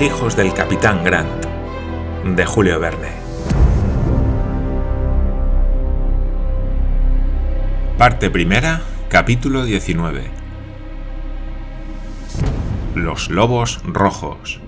Hijos 0.00 0.36
del 0.36 0.54
capitán 0.54 1.02
Grant, 1.02 1.44
de 2.24 2.46
Julio 2.46 2.78
Verne. 2.78 3.08
Parte 7.98 8.30
primera, 8.30 8.82
capítulo 9.08 9.64
19. 9.64 10.30
Los 12.94 13.28
lobos 13.30 13.80
rojos. 13.82 14.60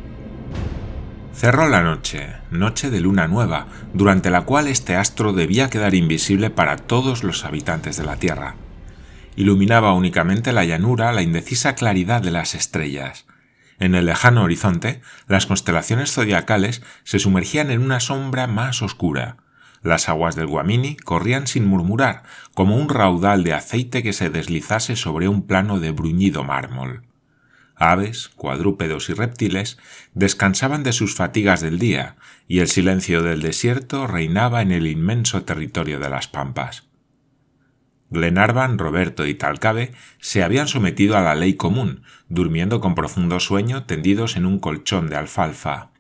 Cerró 1.33 1.69
la 1.69 1.83
noche, 1.83 2.33
noche 2.51 2.91
de 2.91 2.99
luna 2.99 3.29
nueva, 3.29 3.69
durante 3.95 4.31
la 4.31 4.41
cual 4.43 4.67
este 4.67 4.97
astro 4.97 5.33
debía 5.33 5.71
quedar 5.71 5.95
invisible 5.95 6.51
para 6.51 6.75
todos 6.77 7.23
los 7.23 7.45
habitantes 7.45 7.97
de 7.97 8.05
la 8.05 8.17
Tierra. 8.17 8.57
Iluminaba 9.37 9.93
únicamente 9.93 10.53
la 10.53 10.65
llanura 10.65 11.13
la 11.13 11.23
indecisa 11.23 11.77
claridad 11.77 12.21
de 12.21 12.33
las 12.33 12.57
estrellas. 12.57 13.27
En 13.81 13.95
el 13.95 14.05
lejano 14.05 14.45
horizonte, 14.45 15.01
las 15.27 15.47
constelaciones 15.47 16.13
zodiacales 16.13 16.83
se 17.03 17.19
sumergían 17.19 17.71
en 17.71 17.81
una 17.81 17.99
sombra 17.99 18.47
más 18.47 18.83
oscura. 18.83 19.39
Las 19.83 20.11
aguas 20.11 20.37
del 20.37 20.47
Guamini 20.47 20.97
corrían 20.97 21.47
sin 21.47 21.67
murmurar, 21.67 22.23
como 22.55 22.77
un 22.77 22.91
raudal 22.91 23.43
de 23.43 23.55
aceite 23.55 24.03
que 24.03 24.13
se 24.13 24.29
deslizase 24.29 24.97
sobre 24.97 25.29
un 25.29 25.47
plano 25.47 25.81
de 25.81 25.93
bruñido 25.93 26.45
mármol. 26.45 27.07
Aves, 27.75 28.29
cuadrúpedos 28.37 29.09
y 29.09 29.15
reptiles 29.15 29.79
descansaban 30.13 30.83
de 30.83 30.93
sus 30.93 31.15
fatigas 31.15 31.63
del 31.63 31.79
día, 31.79 32.17
y 32.47 32.59
el 32.59 32.69
silencio 32.69 33.23
del 33.23 33.41
desierto 33.41 34.07
reinaba 34.07 34.61
en 34.61 34.73
el 34.73 34.87
inmenso 34.87 35.45
territorio 35.45 35.99
de 35.99 36.11
las 36.11 36.29
pampas. 36.29 36.90
Glenarvan, 38.11 38.79
Roberto 38.79 39.27
y 39.27 39.35
Talcabe 39.35 39.93
se 40.19 40.43
habían 40.43 40.69
sometido 40.69 41.17
a 41.17 41.23
la 41.23 41.35
ley 41.35 41.55
común, 41.55 42.03
durmiendo 42.29 42.81
con 42.81 42.95
profundo 42.95 43.41
sueño 43.41 43.85
tendidos 43.85 44.37
en 44.37 44.47
un 44.47 44.59
colchón 44.59 45.09
de 45.09 45.17
alfalfa. 45.17 45.91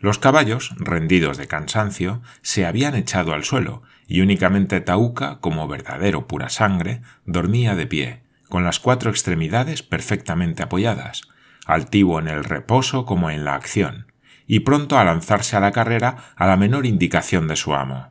Los 0.00 0.18
caballos, 0.18 0.74
rendidos 0.78 1.36
de 1.36 1.46
cansancio, 1.46 2.22
se 2.42 2.66
habían 2.66 2.94
echado 2.94 3.32
al 3.32 3.44
suelo, 3.44 3.82
y 4.06 4.22
únicamente 4.22 4.80
Tauca, 4.80 5.38
como 5.40 5.68
verdadero 5.68 6.26
pura 6.26 6.48
sangre, 6.48 7.02
dormía 7.26 7.74
de 7.74 7.86
pie, 7.86 8.22
con 8.48 8.64
las 8.64 8.80
cuatro 8.80 9.10
extremidades 9.10 9.82
perfectamente 9.82 10.62
apoyadas, 10.62 11.22
altivo 11.66 12.18
en 12.18 12.28
el 12.28 12.44
reposo 12.44 13.04
como 13.04 13.30
en 13.30 13.44
la 13.44 13.54
acción, 13.54 14.10
y 14.46 14.60
pronto 14.60 14.98
a 14.98 15.04
lanzarse 15.04 15.56
a 15.56 15.60
la 15.60 15.72
carrera 15.72 16.32
a 16.36 16.46
la 16.46 16.56
menor 16.56 16.86
indicación 16.86 17.46
de 17.46 17.56
su 17.56 17.74
amo. 17.74 18.10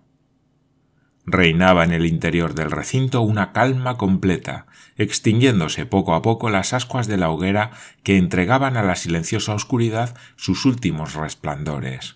Reinaba 1.30 1.84
en 1.84 1.92
el 1.92 2.06
interior 2.06 2.56
del 2.56 2.72
recinto 2.72 3.20
una 3.20 3.52
calma 3.52 3.98
completa, 3.98 4.66
extinguiéndose 4.96 5.86
poco 5.86 6.16
a 6.16 6.22
poco 6.22 6.50
las 6.50 6.72
ascuas 6.72 7.06
de 7.08 7.18
la 7.18 7.30
hoguera 7.30 7.72
que 8.04 8.16
entregaban 8.16 8.78
a 8.78 8.84
la 8.84 8.96
silenciosa 8.96 9.54
oscuridad 9.54 10.16
sus 10.38 10.64
últimos 10.64 11.16
resplandores. 11.16 12.16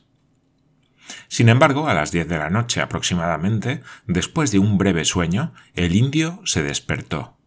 Sin 1.27 1.49
embargo, 1.49 1.89
a 1.89 1.93
las 1.93 2.13
diez 2.13 2.29
de 2.29 2.37
la 2.37 2.49
noche 2.49 2.79
aproximadamente, 2.79 3.81
después 4.07 4.49
de 4.51 4.59
un 4.59 4.77
breve 4.77 5.03
sueño, 5.03 5.53
el 5.75 5.93
indio 5.93 6.39
se 6.45 6.63
despertó. 6.63 7.37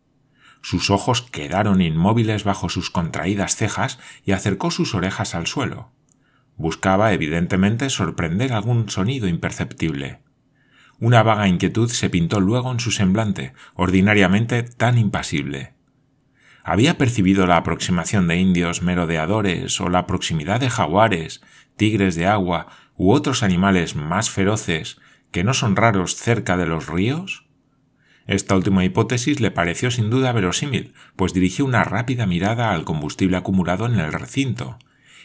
Sus 0.61 0.91
ojos 0.91 1.23
quedaron 1.23 1.81
inmóviles 1.81 2.45
bajo 2.45 2.69
sus 2.69 2.91
contraídas 2.91 3.57
cejas 3.57 3.99
y 4.23 4.33
acercó 4.33 4.71
sus 4.71 4.95
orejas 4.95 5.35
al 5.35 5.47
suelo. 5.47 5.93
Buscaba 6.57 7.15
evidentemente 7.15 7.89
sorprender 7.89 8.53
algún 8.53 8.91
sonido 8.91 9.29
imperceptible. 9.29 10.24
Una 11.01 11.23
vaga 11.23 11.49
inquietud 11.49 11.91
se 11.91 12.11
pintó 12.11 12.41
luego 12.41 12.71
en 12.71 12.81
su 12.81 12.91
semblante, 12.91 13.53
ordinariamente 13.75 14.63
tan 14.63 14.99
impasible. 14.99 15.75
Había 16.63 16.97
percibido 16.97 17.47
la 17.47 17.59
aproximación 17.59 18.27
de 18.27 18.39
indios 18.39 18.83
merodeadores 18.83 19.81
o 19.81 19.89
la 19.91 20.07
proximidad 20.07 20.61
de 20.61 20.71
jaguares, 20.71 21.43
tigres 21.77 22.15
de 22.15 22.27
agua 22.27 22.69
u 22.97 23.13
otros 23.13 23.43
animales 23.43 23.97
más 23.97 24.31
feroces 24.31 24.99
que 25.31 25.45
no 25.45 25.53
son 25.53 25.77
raros 25.77 26.15
cerca 26.15 26.57
de 26.57 26.67
los 26.67 26.87
ríos? 26.87 27.45
Esta 28.27 28.57
última 28.57 28.85
hipótesis 28.85 29.41
le 29.41 29.51
pareció 29.51 29.91
sin 29.91 30.09
duda 30.09 30.33
verosímil, 30.33 30.95
pues 31.17 31.35
dirigió 31.35 31.65
una 31.65 31.85
rápida 31.85 32.25
mirada 32.25 32.71
al 32.71 32.85
combustible 32.85 33.37
acumulado 33.37 33.85
en 33.87 33.99
el 33.99 34.13
recinto, 34.13 34.79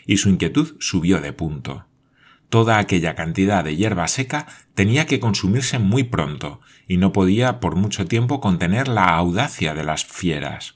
y 0.05 0.17
su 0.17 0.29
inquietud 0.29 0.75
subió 0.79 1.21
de 1.21 1.31
punto. 1.31 1.88
Toda 2.49 2.79
aquella 2.79 3.13
cantidad 3.13 3.63
de 3.63 3.75
hierba 3.75 4.07
seca 4.07 4.47
tenía 4.73 5.05
que 5.05 5.19
consumirse 5.19 5.77
muy 5.77 6.03
pronto, 6.03 6.61
y 6.87 6.97
no 6.97 7.13
podía 7.13 7.59
por 7.59 7.75
mucho 7.75 8.05
tiempo 8.05 8.41
contener 8.41 8.87
la 8.87 9.15
audacia 9.15 9.75
de 9.75 9.83
las 9.83 10.03
fieras. 10.03 10.75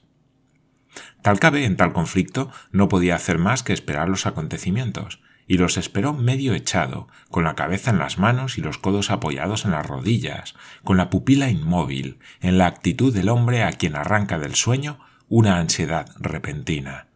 Talcabe 1.24 1.66
en 1.66 1.76
tal 1.76 1.94
conflicto 1.94 2.52
no 2.72 2.90
podía 2.90 3.16
hacer 3.16 3.40
más 3.40 3.64
que 3.64 3.74
esperar 3.74 4.08
los 4.08 4.28
acontecimientos, 4.28 5.20
y 5.48 5.58
los 5.58 5.78
esperó 5.78 6.14
medio 6.14 6.54
echado, 6.54 7.08
con 7.30 7.44
la 7.44 7.56
cabeza 7.56 7.92
en 7.92 7.98
las 7.98 8.18
manos 8.18 8.58
y 8.58 8.62
los 8.62 8.78
codos 8.78 9.10
apoyados 9.10 9.66
en 9.66 9.72
las 9.72 9.86
rodillas, 9.86 10.54
con 10.84 10.98
la 10.98 11.10
pupila 11.10 11.50
inmóvil, 11.50 12.20
en 12.40 12.58
la 12.58 12.68
actitud 12.68 13.14
del 13.14 13.30
hombre 13.30 13.64
a 13.64 13.72
quien 13.72 13.96
arranca 13.96 14.38
del 14.38 14.56
sueño 14.56 15.00
una 15.28 15.58
ansiedad 15.58 16.10
repentina. 16.20 17.08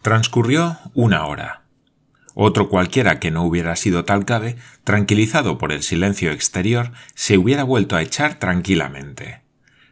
Transcurrió 0.00 0.78
una 0.94 1.26
hora. 1.26 1.61
Otro 2.34 2.68
cualquiera 2.68 3.20
que 3.20 3.30
no 3.30 3.42
hubiera 3.42 3.76
sido 3.76 4.04
Talcabe, 4.04 4.56
tranquilizado 4.84 5.58
por 5.58 5.72
el 5.72 5.82
silencio 5.82 6.30
exterior, 6.30 6.92
se 7.14 7.36
hubiera 7.36 7.64
vuelto 7.64 7.96
a 7.96 8.02
echar 8.02 8.38
tranquilamente. 8.38 9.42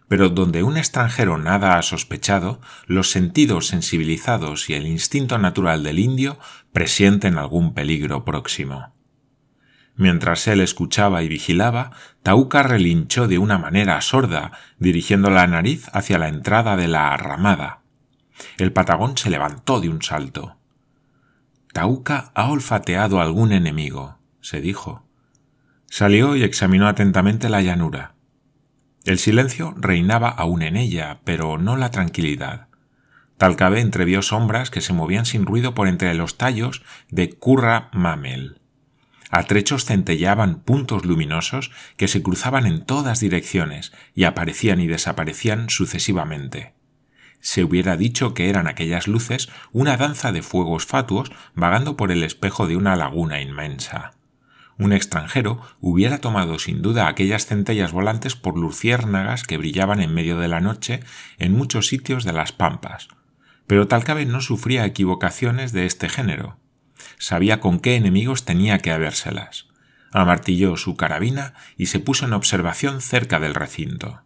Pero 0.08 0.28
donde 0.28 0.62
un 0.62 0.76
extranjero 0.76 1.38
nada 1.38 1.78
ha 1.78 1.82
sospechado, 1.82 2.60
los 2.86 3.10
sentidos 3.10 3.68
sensibilizados 3.68 4.68
y 4.70 4.74
el 4.74 4.86
instinto 4.86 5.38
natural 5.38 5.84
del 5.84 5.98
indio 5.98 6.38
presienten 6.72 7.38
algún 7.38 7.74
peligro 7.74 8.24
próximo. 8.24 8.94
Mientras 9.96 10.48
él 10.48 10.62
escuchaba 10.62 11.22
y 11.22 11.28
vigilaba, 11.28 11.92
Tauca 12.22 12.62
relinchó 12.62 13.28
de 13.28 13.38
una 13.38 13.58
manera 13.58 14.00
sorda, 14.00 14.52
dirigiendo 14.78 15.28
la 15.28 15.46
nariz 15.46 15.88
hacia 15.92 16.18
la 16.18 16.28
entrada 16.28 16.76
de 16.76 16.88
la 16.88 17.12
arramada. 17.12 17.82
El 18.56 18.72
patagón 18.72 19.18
se 19.18 19.28
levantó 19.28 19.80
de 19.80 19.90
un 19.90 20.00
salto. 20.00 20.59
Tauca 21.72 22.32
ha 22.34 22.50
olfateado 22.50 23.20
algún 23.20 23.52
enemigo, 23.52 24.18
se 24.40 24.60
dijo. 24.60 25.04
Salió 25.88 26.34
y 26.34 26.42
examinó 26.42 26.88
atentamente 26.88 27.48
la 27.48 27.62
llanura. 27.62 28.14
El 29.04 29.18
silencio 29.18 29.74
reinaba 29.76 30.28
aún 30.28 30.62
en 30.62 30.76
ella, 30.76 31.20
pero 31.24 31.58
no 31.58 31.76
la 31.76 31.90
tranquilidad. 31.90 32.66
Talcabe 33.38 33.80
entrevió 33.80 34.20
sombras 34.20 34.70
que 34.70 34.80
se 34.80 34.92
movían 34.92 35.26
sin 35.26 35.46
ruido 35.46 35.74
por 35.74 35.86
entre 35.86 36.12
los 36.14 36.36
tallos 36.36 36.82
de 37.08 37.30
Curra 37.30 37.88
Mamel. 37.92 38.60
A 39.30 39.44
trechos 39.44 39.84
centellaban 39.84 40.60
puntos 40.60 41.04
luminosos 41.04 41.70
que 41.96 42.08
se 42.08 42.20
cruzaban 42.20 42.66
en 42.66 42.84
todas 42.84 43.20
direcciones 43.20 43.92
y 44.12 44.24
aparecían 44.24 44.80
y 44.80 44.88
desaparecían 44.88 45.70
sucesivamente 45.70 46.74
se 47.40 47.64
hubiera 47.64 47.96
dicho 47.96 48.34
que 48.34 48.48
eran 48.48 48.68
aquellas 48.68 49.08
luces 49.08 49.48
una 49.72 49.96
danza 49.96 50.32
de 50.32 50.42
fuegos 50.42 50.86
fatuos 50.86 51.32
vagando 51.54 51.96
por 51.96 52.12
el 52.12 52.22
espejo 52.22 52.66
de 52.66 52.76
una 52.76 52.96
laguna 52.96 53.40
inmensa. 53.40 54.12
Un 54.80 54.94
extranjero 54.94 55.60
hubiera 55.80 56.18
tomado 56.18 56.58
sin 56.58 56.80
duda 56.80 57.06
aquellas 57.06 57.44
centellas 57.44 57.92
volantes 57.92 58.34
por 58.34 58.58
luciérnagas 58.58 59.42
que 59.42 59.58
brillaban 59.58 60.00
en 60.00 60.14
medio 60.14 60.38
de 60.38 60.48
la 60.48 60.60
noche 60.60 61.00
en 61.38 61.52
muchos 61.52 61.86
sitios 61.88 62.24
de 62.24 62.32
las 62.32 62.52
pampas. 62.52 63.08
Pero 63.66 63.88
Talcabe 63.88 64.24
no 64.24 64.40
sufría 64.40 64.86
equivocaciones 64.86 65.72
de 65.72 65.84
este 65.84 66.08
género. 66.08 66.56
Sabía 67.18 67.60
con 67.60 67.78
qué 67.78 67.94
enemigos 67.96 68.46
tenía 68.46 68.78
que 68.78 68.90
habérselas. 68.90 69.68
Amartilló 70.12 70.76
su 70.78 70.96
carabina 70.96 71.52
y 71.76 71.86
se 71.86 72.00
puso 72.00 72.24
en 72.24 72.32
observación 72.32 73.02
cerca 73.02 73.38
del 73.38 73.54
recinto. 73.54 74.22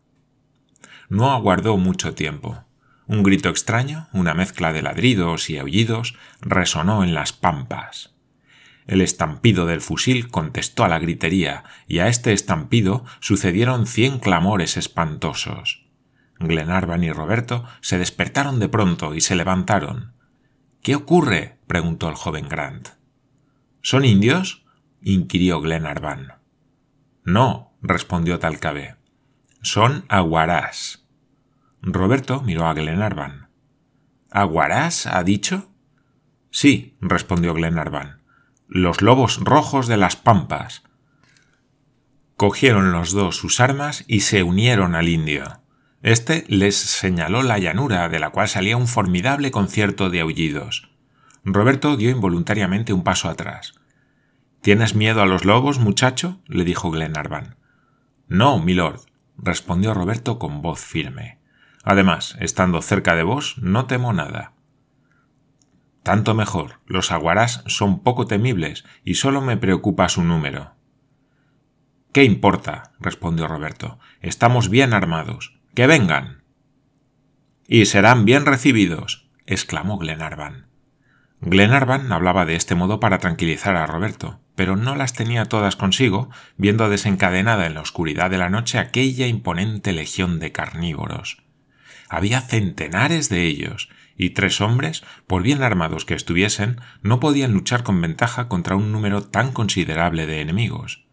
No 1.09 1.33
aguardó 1.33 1.77
mucho 1.77 2.15
tiempo. 2.15 2.65
Un 3.07 3.23
grito 3.23 3.49
extraño, 3.51 4.09
una 4.13 4.35
mezcla 4.35 4.73
de 4.73 4.83
ladridos 4.83 5.51
y 5.51 5.59
aullidos, 5.59 6.17
resonó 6.41 7.05
en 7.05 7.15
las 7.15 7.33
pampas. 7.33 8.15
El 8.87 9.01
estampido 9.01 9.67
del 9.67 9.81
fusil 9.81 10.29
contestó 10.31 10.85
a 10.85 10.89
la 10.89 10.99
gritería, 10.99 11.65
y 11.87 11.99
a 11.99 12.09
este 12.09 12.33
estampido 12.33 13.05
sucedieron 13.21 13.87
cien 13.87 14.19
clamores 14.19 14.77
espantosos. 14.77 15.87
Glenarvan 16.39 17.05
y 17.05 17.13
Roberto 17.13 17.65
se 17.81 17.99
despertaron 17.99 18.59
de 18.59 18.69
pronto 18.69 19.15
y 19.15 19.21
se 19.21 19.37
levantaron. 19.37 20.15
¿Qué 20.83 20.95
ocurre? 20.95 21.59
preguntó 21.67 22.09
el 22.09 22.15
joven 22.15 22.49
Grant. 22.49 22.89
¿Son 23.81 24.05
indios? 24.05 24.65
inquirió 25.03 25.61
Glenarvan. 25.61 26.35
No, 27.25 27.75
respondió 27.81 28.39
Talcabe. 28.39 28.97
Son 29.63 30.05
aguarás. 30.09 31.04
Roberto 31.87 32.41
miró 32.41 32.67
a 32.67 32.73
Glenarvan. 32.73 33.51
¿Aguarás 34.31 35.07
ha 35.07 35.23
dicho? 35.23 35.69
Sí, 36.51 36.97
respondió 37.01 37.53
Glenarvan. 37.53 38.23
Los 38.69 39.03
lobos 39.03 39.39
rojos 39.41 39.87
de 39.87 39.99
las 39.99 40.17
pampas. 40.17 40.83
Cogieron 42.37 42.91
los 42.91 43.13
dos 43.13 43.37
sus 43.37 43.61
armas 43.61 44.05
y 44.09 44.21
se 44.21 44.43
unieron 44.43 44.95
al 44.95 45.09
indio. 45.09 45.61
Este 46.03 46.47
les 46.49 46.75
señaló 46.75 47.43
la 47.43 47.59
llanura, 47.59 48.09
de 48.09 48.19
la 48.19 48.31
cual 48.31 48.49
salía 48.49 48.79
un 48.79 48.89
formidable 48.89 49.51
concierto 49.51 50.09
de 50.09 50.21
aullidos. 50.21 50.91
Roberto 51.45 51.99
dio 51.99 52.09
involuntariamente 52.09 52.95
un 52.95 53.05
paso 53.05 53.29
atrás. 53.29 53.75
¿Tienes 54.63 54.95
miedo 54.95 55.21
a 55.21 55.27
los 55.27 55.45
lobos, 55.45 55.79
muchacho? 55.79 56.41
le 56.47 56.65
dijo 56.65 56.91
Glenarvan. 56.91 57.57
No, 58.27 58.59
milord, 58.59 59.03
respondió 59.37 59.93
Roberto 59.93 60.39
con 60.39 60.63
voz 60.63 60.81
firme. 60.81 61.44
Además, 61.85 62.37
estando 62.41 62.81
cerca 62.83 63.15
de 63.15 63.23
vos, 63.23 63.57
no 63.59 63.87
temo 63.87 64.13
nada. 64.13 64.53
Tanto 66.03 66.35
mejor, 66.35 66.81
los 66.87 67.13
aguarás 67.13 67.63
son 67.67 68.03
poco 68.03 68.27
temibles 68.27 68.85
y 69.05 69.15
solo 69.15 69.41
me 69.41 69.57
preocupa 69.57 70.09
su 70.09 70.25
número. 70.25 70.75
¿Qué 72.13 72.25
importa? 72.25 72.93
respondió 73.01 73.47
Roberto. 73.49 73.99
Estamos 74.21 74.69
bien 74.69 74.95
armados. 74.95 75.59
¡Que 75.75 75.87
vengan! 75.87 76.43
Y 77.67 77.87
serán 77.87 78.25
bien 78.25 78.47
recibidos, 78.47 79.29
exclamó 79.47 79.99
Glenarvan. 79.99 80.69
Glenarvan 81.41 82.11
hablaba 82.13 82.47
de 82.47 82.57
este 82.57 82.75
modo 82.75 83.01
para 83.01 83.19
tranquilizar 83.19 83.77
a 83.77 83.87
Roberto, 83.87 84.41
pero 84.55 84.77
no 84.77 84.97
las 84.97 85.13
tenía 85.13 85.47
todas 85.47 85.77
consigo, 85.77 86.31
viendo 86.57 86.89
desencadenada 86.89 87.67
en 87.67 87.75
la 87.75 87.81
oscuridad 87.81 88.31
de 88.31 88.39
la 88.39 88.49
noche 88.49 88.79
aquella 88.79 89.27
imponente 89.27 89.93
legión 89.93 90.39
de 90.39 90.53
carnívoros. 90.53 91.44
Había 92.09 92.41
centenares 92.41 93.29
de 93.29 93.45
ellos, 93.45 93.89
y 94.17 94.31
tres 94.31 94.61
hombres, 94.61 95.05
por 95.27 95.43
bien 95.43 95.63
armados 95.63 96.05
que 96.05 96.15
estuviesen, 96.15 96.81
no 97.03 97.21
podían 97.21 97.53
luchar 97.53 97.83
con 97.83 98.01
ventaja 98.01 98.49
contra 98.49 98.77
un 98.77 98.93
número 98.93 99.23
tan 99.23 99.53
considerable 99.53 100.27
de 100.27 100.41
enemigos. 100.41 101.05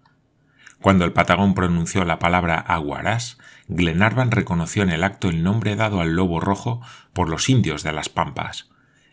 Cuando 0.82 1.06
el 1.06 1.14
patagón 1.14 1.54
pronunció 1.54 2.06
la 2.06 2.18
palabra 2.18 2.56
aguarás, 2.56 3.38
Glenarvan 3.68 4.32
reconoció 4.32 4.82
en 4.84 4.90
el 4.90 5.04
acto 5.04 5.30
el 5.30 5.44
nombre 5.44 5.76
dado 5.76 6.02
al 6.02 6.16
lobo 6.16 6.40
rojo 6.40 6.82
por 7.14 7.30
los 7.30 7.50
indios 7.50 7.84
de 7.84 7.92
las 7.92 8.10
pampas. 8.10 8.70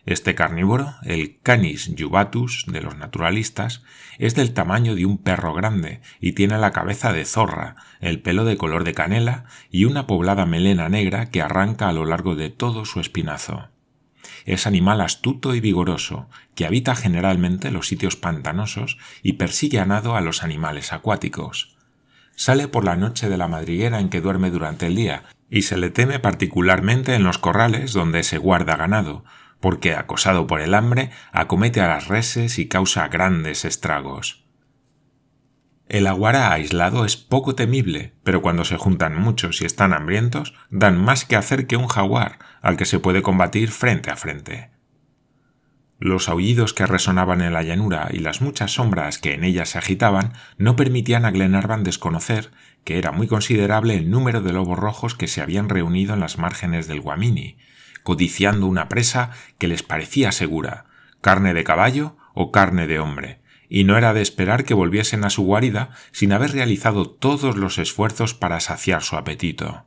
Este 0.08 0.34
carnívoro, 0.34 0.94
el 1.02 1.38
Canis 1.42 1.92
jubatus 1.98 2.64
de 2.66 2.80
los 2.80 2.96
naturalistas, 2.96 3.82
es 4.16 4.34
del 4.34 4.54
tamaño 4.54 4.94
de 4.94 5.04
un 5.04 5.18
perro 5.18 5.52
grande 5.52 6.00
y 6.18 6.32
tiene 6.32 6.56
la 6.56 6.70
cabeza 6.70 7.12
de 7.12 7.26
zorra, 7.26 7.76
el 8.00 8.22
pelo 8.22 8.46
de 8.46 8.56
color 8.56 8.84
de 8.84 8.94
canela 8.94 9.44
y 9.70 9.84
una 9.84 10.06
poblada 10.06 10.46
melena 10.46 10.88
negra 10.88 11.26
que 11.26 11.42
arranca 11.42 11.90
a 11.90 11.92
lo 11.92 12.06
largo 12.06 12.36
de 12.36 12.48
todo 12.48 12.86
su 12.86 13.00
espinazo. 13.00 13.68
Es 14.46 14.66
animal 14.66 15.02
astuto 15.02 15.54
y 15.54 15.60
vigoroso, 15.60 16.30
que 16.54 16.64
habita 16.64 16.96
generalmente 16.96 17.70
los 17.70 17.86
sitios 17.86 18.16
pantanosos 18.16 18.96
y 19.22 19.34
persigue 19.34 19.78
a 19.78 19.84
nado 19.84 20.16
a 20.16 20.22
los 20.22 20.42
animales 20.42 20.94
acuáticos. 20.94 21.76
Sale 22.34 22.66
por 22.66 22.82
la 22.82 22.96
noche 22.96 23.28
de 23.28 23.36
la 23.36 23.48
madriguera 23.48 24.00
en 24.00 24.08
que 24.08 24.22
duerme 24.22 24.50
durante 24.50 24.86
el 24.86 24.96
día, 24.96 25.24
y 25.50 25.62
se 25.62 25.76
le 25.76 25.90
teme 25.90 26.18
particularmente 26.18 27.14
en 27.14 27.24
los 27.24 27.36
corrales 27.36 27.92
donde 27.92 28.22
se 28.22 28.38
guarda 28.38 28.76
ganado, 28.76 29.24
porque 29.60 29.94
acosado 29.94 30.46
por 30.46 30.60
el 30.60 30.74
hambre 30.74 31.10
acomete 31.32 31.80
a 31.80 31.88
las 31.88 32.08
reses 32.08 32.58
y 32.58 32.68
causa 32.68 33.08
grandes 33.08 33.64
estragos. 33.64 34.46
El 35.88 36.06
aguara 36.06 36.52
aislado 36.52 37.06
es 37.06 37.16
poco 37.16 37.54
temible, 37.54 38.12
pero 38.22 38.42
cuando 38.42 38.66
se 38.66 38.76
juntan 38.76 39.18
muchos 39.18 39.62
y 39.62 39.64
están 39.64 39.94
hambrientos, 39.94 40.54
dan 40.70 41.02
más 41.02 41.24
que 41.24 41.36
hacer 41.36 41.66
que 41.66 41.78
un 41.78 41.86
jaguar, 41.86 42.38
al 42.60 42.76
que 42.76 42.84
se 42.84 42.98
puede 42.98 43.22
combatir 43.22 43.70
frente 43.70 44.10
a 44.10 44.16
frente. 44.16 44.70
Los 45.98 46.28
aullidos 46.28 46.74
que 46.74 46.86
resonaban 46.86 47.40
en 47.40 47.54
la 47.54 47.62
llanura 47.62 48.08
y 48.12 48.18
las 48.18 48.40
muchas 48.42 48.72
sombras 48.72 49.18
que 49.18 49.32
en 49.32 49.44
ella 49.44 49.64
se 49.64 49.78
agitaban 49.78 50.34
no 50.58 50.76
permitían 50.76 51.24
a 51.24 51.30
Glenarvan 51.30 51.82
desconocer 51.82 52.50
que 52.84 52.98
era 52.98 53.10
muy 53.10 53.26
considerable 53.26 53.96
el 53.96 54.10
número 54.10 54.40
de 54.40 54.52
lobos 54.52 54.78
rojos 54.78 55.14
que 55.14 55.26
se 55.26 55.40
habían 55.40 55.68
reunido 55.68 56.14
en 56.14 56.20
las 56.20 56.38
márgenes 56.38 56.86
del 56.86 57.00
Guamini, 57.00 57.58
codiciando 58.08 58.66
una 58.66 58.88
presa 58.88 59.32
que 59.58 59.68
les 59.68 59.82
parecía 59.82 60.32
segura, 60.32 60.86
carne 61.20 61.52
de 61.52 61.62
caballo 61.62 62.16
o 62.32 62.52
carne 62.52 62.86
de 62.86 63.00
hombre, 63.00 63.42
y 63.68 63.84
no 63.84 63.98
era 63.98 64.14
de 64.14 64.22
esperar 64.22 64.64
que 64.64 64.72
volviesen 64.72 65.26
a 65.26 65.28
su 65.28 65.42
guarida 65.42 65.90
sin 66.10 66.32
haber 66.32 66.52
realizado 66.52 67.10
todos 67.10 67.58
los 67.58 67.76
esfuerzos 67.76 68.32
para 68.32 68.60
saciar 68.60 69.02
su 69.02 69.16
apetito. 69.16 69.84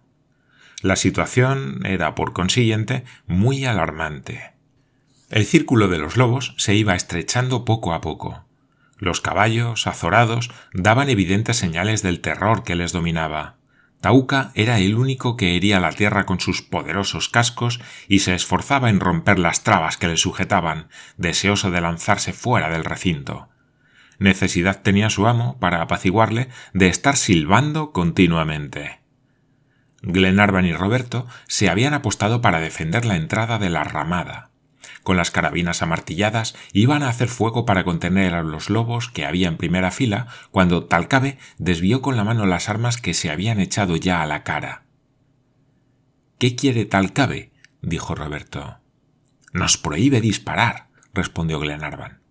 La 0.84 0.98
situación 0.98 1.84
era, 1.84 2.14
por 2.14 2.34
consiguiente, 2.34 3.06
muy 3.26 3.66
alarmante. 3.66 4.54
El 5.32 5.48
círculo 5.48 5.88
de 5.88 5.98
los 5.98 6.16
lobos 6.16 6.54
se 6.58 6.76
iba 6.76 6.94
estrechando 6.94 7.66
poco 7.66 7.92
a 7.92 8.02
poco. 8.02 8.46
Los 9.00 9.20
caballos, 9.20 9.88
azorados, 9.88 10.52
daban 10.76 11.10
evidentes 11.10 11.58
señales 11.58 12.04
del 12.04 12.22
terror 12.22 12.62
que 12.62 12.76
les 12.76 12.92
dominaba. 12.92 13.56
Tauca 14.02 14.52
era 14.56 14.80
el 14.80 14.96
único 14.96 15.38
que 15.38 15.56
hería 15.56 15.80
la 15.80 15.92
tierra 15.92 16.26
con 16.26 16.40
sus 16.40 16.64
poderosos 16.64 17.30
cascos 17.30 17.80
y 18.08 18.20
se 18.20 18.34
esforzaba 18.34 18.90
en 18.90 19.00
romper 19.00 19.38
las 19.38 19.64
trabas 19.64 19.98
que 19.98 20.08
le 20.08 20.18
sujetaban, 20.18 20.90
deseoso 21.18 21.70
de 21.70 21.82
lanzarse 21.82 22.34
fuera 22.34 22.70
del 22.70 22.84
recinto. 22.84 23.50
Necesidad 24.18 24.82
tenía 24.82 25.10
su 25.10 25.28
amo, 25.28 25.60
para 25.60 25.82
apaciguarle, 25.82 26.50
de 26.74 26.88
estar 26.88 27.16
silbando 27.16 27.92
continuamente. 27.92 29.00
Glenarvan 30.02 30.66
y 30.66 30.74
Roberto 30.74 31.28
se 31.48 31.70
habían 31.70 31.94
apostado 31.94 32.42
para 32.42 32.60
defender 32.60 33.06
la 33.06 33.16
entrada 33.16 33.60
de 33.60 33.70
la 33.70 33.84
ramada 33.84 34.51
con 35.04 35.18
las 35.18 35.32
carabinas 35.32 35.82
amartilladas, 35.82 36.56
iban 36.74 37.04
a 37.04 37.10
hacer 37.10 37.28
fuego 37.28 37.66
para 37.66 37.84
contener 37.84 38.34
a 38.34 38.44
los 38.44 38.70
lobos 38.70 39.10
que 39.10 39.26
había 39.26 39.48
en 39.48 39.58
primera 39.58 39.92
fila, 39.92 40.28
cuando 40.52 40.86
Talcabe 40.86 41.38
desvió 41.58 42.02
con 42.02 42.18
la 42.18 42.24
mano 42.24 42.46
las 42.46 42.70
armas 42.70 42.98
que 42.98 43.14
se 43.14 43.30
habían 43.30 43.60
echado 43.60 43.96
ya 43.96 44.22
a 44.22 44.26
la 44.26 44.44
cara. 44.44 44.84
¿Qué 46.38 46.56
quiere 46.56 46.86
Talcabe? 46.86 47.52
dijo 47.82 48.16
Roberto. 48.16 48.80
Nos 49.54 49.78
prohíbe 49.78 50.22
disparar, 50.22 50.88
respondió 51.14 51.60
Glenarvan. 51.60 52.22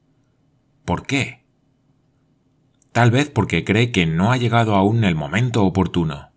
¿Por 0.84 1.06
qué? 1.06 1.44
Tal 2.92 3.10
vez 3.10 3.30
porque 3.30 3.64
cree 3.64 3.92
que 3.92 4.06
no 4.06 4.32
ha 4.32 4.36
llegado 4.36 4.74
aún 4.74 5.04
el 5.04 5.14
momento 5.14 5.64
oportuno. 5.64 6.30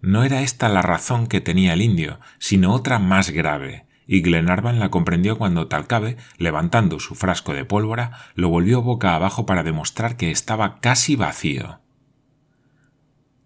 No 0.00 0.24
era 0.24 0.40
esta 0.42 0.68
la 0.68 0.82
razón 0.82 1.26
que 1.26 1.40
tenía 1.40 1.74
el 1.74 1.82
indio, 1.82 2.20
sino 2.38 2.72
otra 2.72 2.98
más 2.98 3.30
grave, 3.30 3.86
y 4.12 4.22
Glenarvan 4.22 4.80
la 4.80 4.90
comprendió 4.90 5.38
cuando 5.38 5.68
Talcabe, 5.68 6.16
levantando 6.36 6.98
su 6.98 7.14
frasco 7.14 7.54
de 7.54 7.64
pólvora, 7.64 8.10
lo 8.34 8.48
volvió 8.48 8.82
boca 8.82 9.14
abajo 9.14 9.46
para 9.46 9.62
demostrar 9.62 10.16
que 10.16 10.32
estaba 10.32 10.80
casi 10.80 11.14
vacío. 11.14 11.78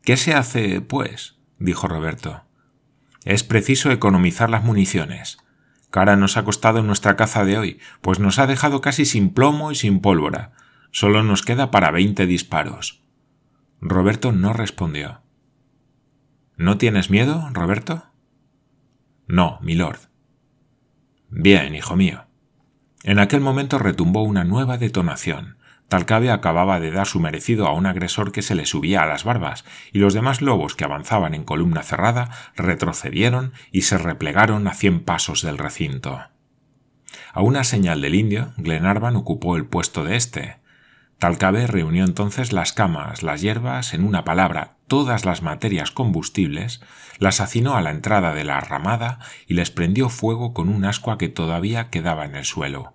¿Qué 0.05 0.17
se 0.17 0.33
hace, 0.33 0.81
pues? 0.81 1.37
dijo 1.59 1.87
Roberto. 1.87 2.45
Es 3.27 3.45
preciso 3.45 3.91
economizar 3.91 4.49
las 4.49 4.65
municiones. 4.65 5.37
Cara 5.91 6.17
nos 6.17 6.39
ha 6.39 6.45
costado 6.45 6.83
nuestra 6.83 7.15
caza 7.15 7.45
de 7.45 7.59
hoy, 7.59 7.79
pues 8.01 8.19
nos 8.19 8.39
ha 8.39 8.47
dejado 8.47 8.81
casi 8.81 9.05
sin 9.05 9.35
plomo 9.35 9.71
y 9.71 9.75
sin 9.75 10.01
pólvora. 10.01 10.53
Solo 10.93 11.23
nos 11.23 11.43
queda 11.43 11.71
para 11.71 11.91
veinte 11.91 12.25
disparos. 12.25 13.03
Roberto 13.83 14.33
no 14.33 14.55
respondió. 14.55 15.21
¿No 16.57 16.79
tienes 16.79 17.11
miedo, 17.11 17.51
Roberto? 17.53 18.07
No, 19.27 19.59
milord. 19.61 20.14
Bien, 21.37 21.75
hijo 21.75 21.97
mío. 21.97 22.27
En 23.03 23.19
aquel 23.19 23.41
momento 23.41 23.81
retumbó 23.81 24.23
una 24.23 24.45
nueva 24.45 24.79
detonación. 24.79 25.59
Talcabe 25.89 26.31
acababa 26.31 26.79
de 26.79 26.93
dar 26.93 27.09
su 27.09 27.19
merecido 27.19 27.67
a 27.67 27.73
un 27.73 27.87
agresor 27.87 28.31
que 28.31 28.41
se 28.41 28.55
le 28.55 28.67
subía 28.67 29.03
a 29.03 29.07
las 29.07 29.25
barbas, 29.25 29.65
y 29.93 29.99
los 29.99 30.15
demás 30.15 30.43
lobos 30.43 30.77
que 30.77 30.85
avanzaban 30.85 31.35
en 31.35 31.43
columna 31.43 31.83
cerrada 31.83 32.31
retrocedieron 32.55 33.53
y 33.73 33.83
se 33.83 33.99
replegaron 33.99 34.69
a 34.69 34.75
cien 34.75 35.01
pasos 35.01 35.43
del 35.43 35.59
recinto. 35.59 36.23
A 37.33 37.43
una 37.43 37.65
señal 37.65 38.01
del 38.01 38.15
indio, 38.15 38.53
Glenarvan 38.57 39.17
ocupó 39.17 39.57
el 39.57 39.67
puesto 39.67 40.05
de 40.05 40.15
éste. 40.15 40.59
Talcabe 41.19 41.67
reunió 41.67 42.05
entonces 42.05 42.53
las 42.53 42.73
camas, 42.73 43.25
las 43.25 43.41
hierbas, 43.41 43.93
en 43.93 44.05
una 44.05 44.25
palabra, 44.25 44.77
todas 44.95 45.25
las 45.25 45.43
materias 45.43 45.91
combustibles, 45.91 46.81
las 47.19 47.41
hacinó 47.41 47.75
a 47.75 47.83
la 47.83 47.91
entrada 47.91 48.33
de 48.33 48.45
la 48.45 48.61
ramada 48.61 49.19
y 49.49 49.55
les 49.55 49.73
prendió 49.73 50.09
fuego 50.09 50.55
con 50.55 50.69
un 50.69 50.85
ascua 50.85 51.19
que 51.19 51.29
todavía 51.29 51.91
quedaba 51.91 52.25
en 52.25 52.37
el 52.37 52.45
suelo. 52.45 52.95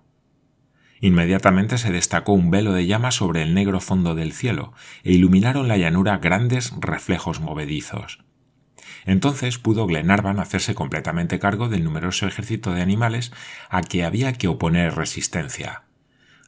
Inmediatamente 1.02 1.76
se 1.76 1.92
destacó 1.92 2.32
un 2.32 2.50
velo 2.50 2.72
de 2.72 2.86
llama 2.86 3.10
sobre 3.10 3.42
el 3.42 3.52
negro 3.52 3.80
fondo 3.80 4.14
del 4.14 4.32
cielo 4.32 4.72
e 5.04 5.12
iluminaron 5.12 5.68
la 5.68 5.76
llanura 5.76 6.16
grandes 6.16 6.72
reflejos 6.80 7.40
movedizos. 7.40 8.24
Entonces 9.04 9.58
pudo 9.58 9.86
Glenarvan 9.86 10.40
hacerse 10.40 10.74
completamente 10.74 11.38
cargo 11.38 11.68
del 11.68 11.84
numeroso 11.84 12.26
ejército 12.26 12.72
de 12.72 12.80
animales 12.80 13.30
a 13.68 13.82
que 13.82 14.04
había 14.04 14.32
que 14.32 14.48
oponer 14.48 14.94
resistencia 14.94 15.84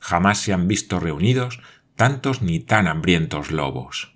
jamás 0.03 0.39
se 0.39 0.53
han 0.53 0.67
visto 0.67 0.99
reunidos 0.99 1.61
tantos 1.95 2.43
ni 2.43 2.59
tan 2.59 2.89
hambrientos 2.89 3.51
lobos. 3.53 4.12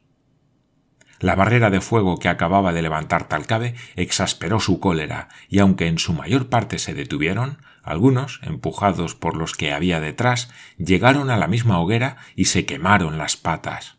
La 1.21 1.35
barrera 1.35 1.71
de 1.71 1.81
fuego 1.81 2.19
que 2.19 2.29
acababa 2.29 2.73
de 2.73 2.83
levantar 2.83 3.29
Talcabe 3.29 3.75
exasperó 3.95 4.61
su 4.61 4.81
cólera, 4.81 5.29
y 5.49 5.61
aunque 5.61 5.87
en 5.87 5.99
su 5.99 6.13
mayor 6.13 6.49
parte 6.49 6.79
se 6.79 6.95
detuvieron, 6.95 7.59
algunos, 7.83 8.41
empujados 8.43 9.15
por 9.15 9.37
los 9.37 9.55
que 9.55 9.73
había 9.73 10.01
detrás, 10.01 10.51
llegaron 10.77 11.31
a 11.31 11.37
la 11.37 11.47
misma 11.47 11.79
hoguera 11.79 12.17
y 12.35 12.47
se 12.47 12.67
quemaron 12.67 13.17
las 13.17 13.37
patas. 13.37 13.97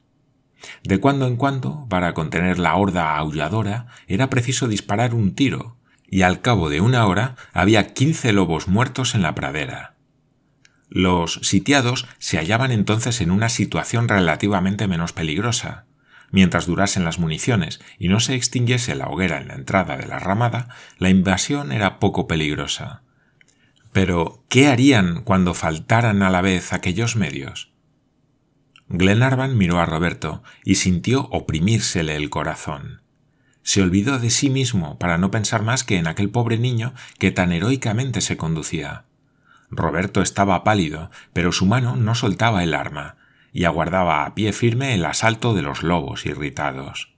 De 0.83 0.99
cuando 0.99 1.27
en 1.27 1.37
cuando, 1.37 1.87
para 1.89 2.13
contener 2.13 2.59
la 2.59 2.75
horda 2.75 3.15
aulladora, 3.15 3.87
era 4.07 4.29
preciso 4.29 4.67
disparar 4.67 5.13
un 5.13 5.33
tiro, 5.33 5.77
y 6.09 6.21
al 6.21 6.41
cabo 6.41 6.69
de 6.69 6.81
una 6.81 7.05
hora 7.05 7.35
había 7.53 7.93
quince 7.93 8.33
lobos 8.33 8.67
muertos 8.67 9.15
en 9.15 9.21
la 9.21 9.35
pradera. 9.35 9.95
Los 10.89 11.39
sitiados 11.43 12.07
se 12.17 12.37
hallaban 12.37 12.71
entonces 12.71 13.19
en 13.21 13.31
una 13.31 13.49
situación 13.49 14.07
relativamente 14.07 14.87
menos 14.87 15.11
peligrosa. 15.11 15.86
Mientras 16.31 16.65
durasen 16.65 17.05
las 17.05 17.19
municiones 17.19 17.79
y 17.97 18.09
no 18.09 18.19
se 18.19 18.35
extinguiese 18.35 18.95
la 18.95 19.07
hoguera 19.07 19.39
en 19.39 19.47
la 19.47 19.55
entrada 19.55 19.97
de 19.97 20.07
la 20.07 20.19
ramada, 20.19 20.69
la 20.97 21.09
invasión 21.09 21.71
era 21.71 21.99
poco 21.99 22.27
peligrosa. 22.27 23.01
Pero, 23.93 24.43
¿qué 24.49 24.67
harían 24.67 25.23
cuando 25.23 25.53
faltaran 25.53 26.21
a 26.21 26.29
la 26.29 26.41
vez 26.41 26.73
aquellos 26.73 27.15
medios? 27.15 27.71
Glenarvan 28.89 29.57
miró 29.57 29.79
a 29.79 29.85
Roberto 29.85 30.43
y 30.63 30.75
sintió 30.75 31.27
oprimírsele 31.31 32.15
el 32.15 32.29
corazón. 32.29 33.01
Se 33.63 33.81
olvidó 33.81 34.17
de 34.17 34.29
sí 34.29 34.49
mismo 34.49 34.97
para 34.97 35.17
no 35.17 35.29
pensar 35.29 35.61
más 35.61 35.83
que 35.83 35.97
en 35.97 36.07
aquel 36.07 36.29
pobre 36.29 36.57
niño 36.57 36.93
que 37.19 37.31
tan 37.31 37.51
heroicamente 37.51 38.21
se 38.21 38.37
conducía. 38.37 39.03
Roberto 39.69 40.21
estaba 40.21 40.63
pálido, 40.63 41.11
pero 41.33 41.51
su 41.51 41.65
mano 41.65 41.97
no 41.97 42.15
soltaba 42.15 42.63
el 42.63 42.73
arma, 42.73 43.17
y 43.57 43.65
aguardaba 43.65 44.23
a 44.23 44.35
pie 44.35 44.53
firme 44.53 44.93
el 44.93 45.03
asalto 45.03 45.55
de 45.55 45.63
los 45.63 45.81
lobos 45.81 46.27
irritados. 46.27 47.15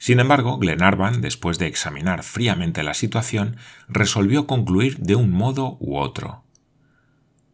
Sin 0.00 0.18
embargo, 0.18 0.58
Glenarvan, 0.58 1.20
después 1.20 1.60
de 1.60 1.68
examinar 1.68 2.24
fríamente 2.24 2.82
la 2.82 2.92
situación, 2.92 3.56
resolvió 3.86 4.48
concluir 4.48 4.98
de 4.98 5.14
un 5.14 5.30
modo 5.30 5.76
u 5.78 5.96
otro. 5.96 6.42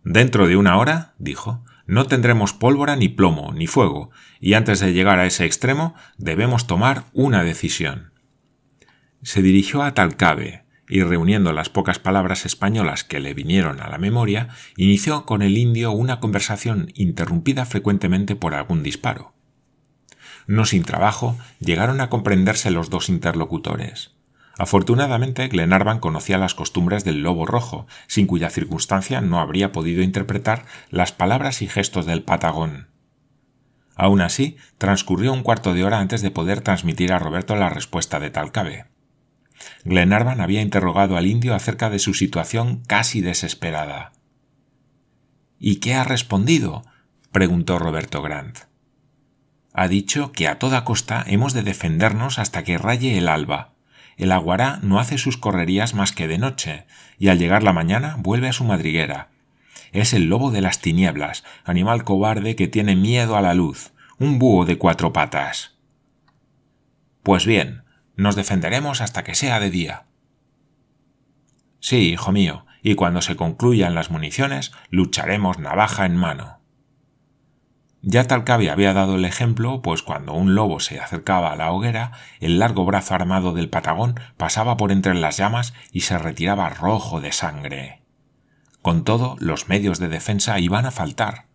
Dentro 0.03 0.47
de 0.47 0.57
una 0.57 0.79
hora, 0.79 1.13
dijo, 1.19 1.63
no 1.87 2.07
tendremos 2.07 2.55
pólvora 2.55 2.97
ni 2.97 3.11
plomo 3.11 3.53
ni 3.53 3.67
fuego, 3.67 4.11
y 4.41 4.55
antes 4.55 4.81
de 4.81 4.95
llegar 4.95 5.19
a 5.19 5.27
ese 5.27 5.45
extremo 5.45 5.95
debemos 6.17 6.67
tomar 6.67 7.05
una 7.13 7.45
decisión. 7.45 8.13
Se 9.21 9.43
dirigió 9.43 9.83
a 9.83 9.93
Talcabe, 9.93 10.65
y 10.89 11.03
reuniendo 11.03 11.53
las 11.53 11.69
pocas 11.69 11.99
palabras 11.99 12.47
españolas 12.47 13.05
que 13.05 13.21
le 13.21 13.35
vinieron 13.35 13.81
a 13.81 13.89
la 13.89 13.99
memoria, 13.99 14.49
inició 14.77 15.27
con 15.27 15.43
el 15.43 15.59
indio 15.59 15.93
una 15.93 16.21
conversación 16.21 16.93
interrumpida 16.95 17.65
frecuentemente 17.65 18.37
por 18.37 18.55
algún 18.55 18.83
disparo. 18.83 19.33
No 20.47 20.65
sin 20.65 20.85
trabajo 20.85 21.37
llegaron 21.59 22.01
a 22.01 22.09
comprenderse 22.09 22.71
los 22.71 22.89
dos 22.89 23.09
interlocutores. 23.09 24.15
Afortunadamente, 24.59 25.49
Glenarvan 25.49 25.99
conocía 25.99 26.39
las 26.39 26.55
costumbres 26.55 27.05
del 27.05 27.23
lobo 27.23 27.45
rojo, 27.45 27.87
sin 28.07 28.27
cuya 28.27 28.49
circunstancia 28.49 29.21
no 29.21 29.41
habría 29.41 29.71
podido 29.73 30.03
interpretar 30.03 30.65
las 30.91 31.13
palabras 31.13 31.61
y 31.61 31.69
gestos 31.69 32.07
del 32.07 32.23
patagón. 32.23 32.89
Aún 33.97 34.21
así, 34.21 34.57
transcurrió 34.79 35.33
un 35.33 35.43
cuarto 35.43 35.75
de 35.75 35.85
hora 35.85 35.99
antes 35.99 36.23
de 36.23 36.31
poder 36.31 36.61
transmitir 36.61 37.13
a 37.13 37.19
Roberto 37.19 37.57
la 37.57 37.69
respuesta 37.69 38.21
de 38.21 38.31
Talcabe. 38.31 38.96
Glenarvan 39.85 40.41
había 40.41 40.63
interrogado 40.63 41.17
al 41.17 41.27
indio 41.27 41.55
acerca 41.55 41.91
de 41.91 41.99
su 41.99 42.15
situación 42.15 42.83
casi 42.87 43.21
desesperada. 43.21 44.13
¿Y 45.59 45.77
qué 45.77 45.95
ha 45.95 46.05
respondido? 46.05 46.85
preguntó 47.33 47.79
Roberto 47.79 48.23
Grant. 48.23 48.61
Ha 49.73 49.89
dicho 49.89 50.33
que 50.33 50.49
a 50.49 50.59
toda 50.59 50.85
costa 50.85 51.23
hemos 51.27 51.53
de 51.53 51.63
defendernos 51.63 52.39
hasta 52.39 52.65
que 52.65 52.79
raye 52.79 53.19
el 53.19 53.29
alba. 53.29 53.75
El 54.17 54.33
aguará 54.33 54.79
no 54.83 54.99
hace 54.99 55.19
sus 55.19 55.37
correrías 55.37 55.93
más 55.93 56.13
que 56.13 56.29
de 56.29 56.39
noche, 56.39 56.87
y 57.19 57.29
al 57.29 57.39
llegar 57.39 57.63
la 57.63 57.75
mañana 57.75 58.17
vuelve 58.19 58.49
a 58.49 58.55
su 58.55 58.65
madriguera. 58.65 59.29
Es 59.93 60.15
el 60.15 60.29
lobo 60.29 60.51
de 60.51 60.63
las 60.63 60.81
tinieblas, 60.81 61.45
animal 61.65 62.05
cobarde 62.05 62.57
que 62.57 62.69
tiene 62.69 62.97
miedo 62.97 63.37
a 63.37 63.43
la 63.43 63.55
luz, 63.55 63.93
un 64.19 64.39
búho 64.39 64.65
de 64.65 64.79
cuatro 64.79 65.13
patas. 65.13 65.77
Pues 67.23 67.45
bien, 67.45 67.83
nos 68.17 68.37
defenderemos 68.37 69.01
hasta 69.01 69.25
que 69.25 69.35
sea 69.35 69.61
de 69.61 69.71
día. 69.71 70.07
Sí, 71.81 72.11
hijo 72.11 72.33
mío, 72.33 72.67
y 72.83 72.95
cuando 72.95 73.23
se 73.23 73.37
concluyan 73.37 73.95
las 73.95 74.11
municiones, 74.11 74.73
lucharemos 74.91 75.59
navaja 75.59 76.07
en 76.07 76.17
mano. 76.17 76.61
Ya 78.03 78.25
Talcabe 78.25 78.71
había 78.71 78.93
dado 78.93 79.17
el 79.17 79.25
ejemplo, 79.25 79.83
pues 79.83 80.03
cuando 80.03 80.33
un 80.33 80.55
lobo 80.55 80.79
se 80.79 81.01
acercaba 81.01 81.53
a 81.53 81.57
la 81.57 81.73
hoguera, 81.73 82.13
el 82.39 82.61
largo 82.61 82.85
brazo 82.85 83.15
armado 83.15 83.53
del 83.53 83.69
patagón 83.69 84.21
pasaba 84.37 84.77
por 84.77 84.93
entre 84.93 85.15
las 85.15 85.37
llamas 85.37 85.75
y 85.91 86.03
se 86.03 86.17
retiraba 86.17 86.69
rojo 86.69 87.21
de 87.21 87.33
sangre. 87.33 88.03
Con 88.81 89.03
todo, 89.03 89.37
los 89.41 89.69
medios 89.69 89.99
de 89.99 90.07
defensa 90.07 90.61
iban 90.61 90.87
a 90.87 90.93
faltar. 90.93 91.47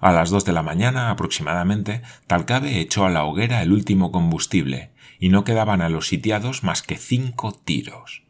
A 0.00 0.12
las 0.12 0.30
dos 0.30 0.46
de 0.46 0.52
la 0.52 0.62
mañana 0.62 1.10
aproximadamente, 1.10 2.00
Talcabe 2.26 2.80
echó 2.80 3.04
a 3.04 3.10
la 3.10 3.24
hoguera 3.24 3.60
el 3.60 3.70
último 3.70 4.10
combustible, 4.10 4.89
y 5.20 5.28
no 5.28 5.44
quedaban 5.44 5.82
a 5.82 5.90
los 5.90 6.08
sitiados 6.08 6.64
más 6.64 6.82
que 6.82 6.96
cinco 6.96 7.52
tiros. 7.52 8.24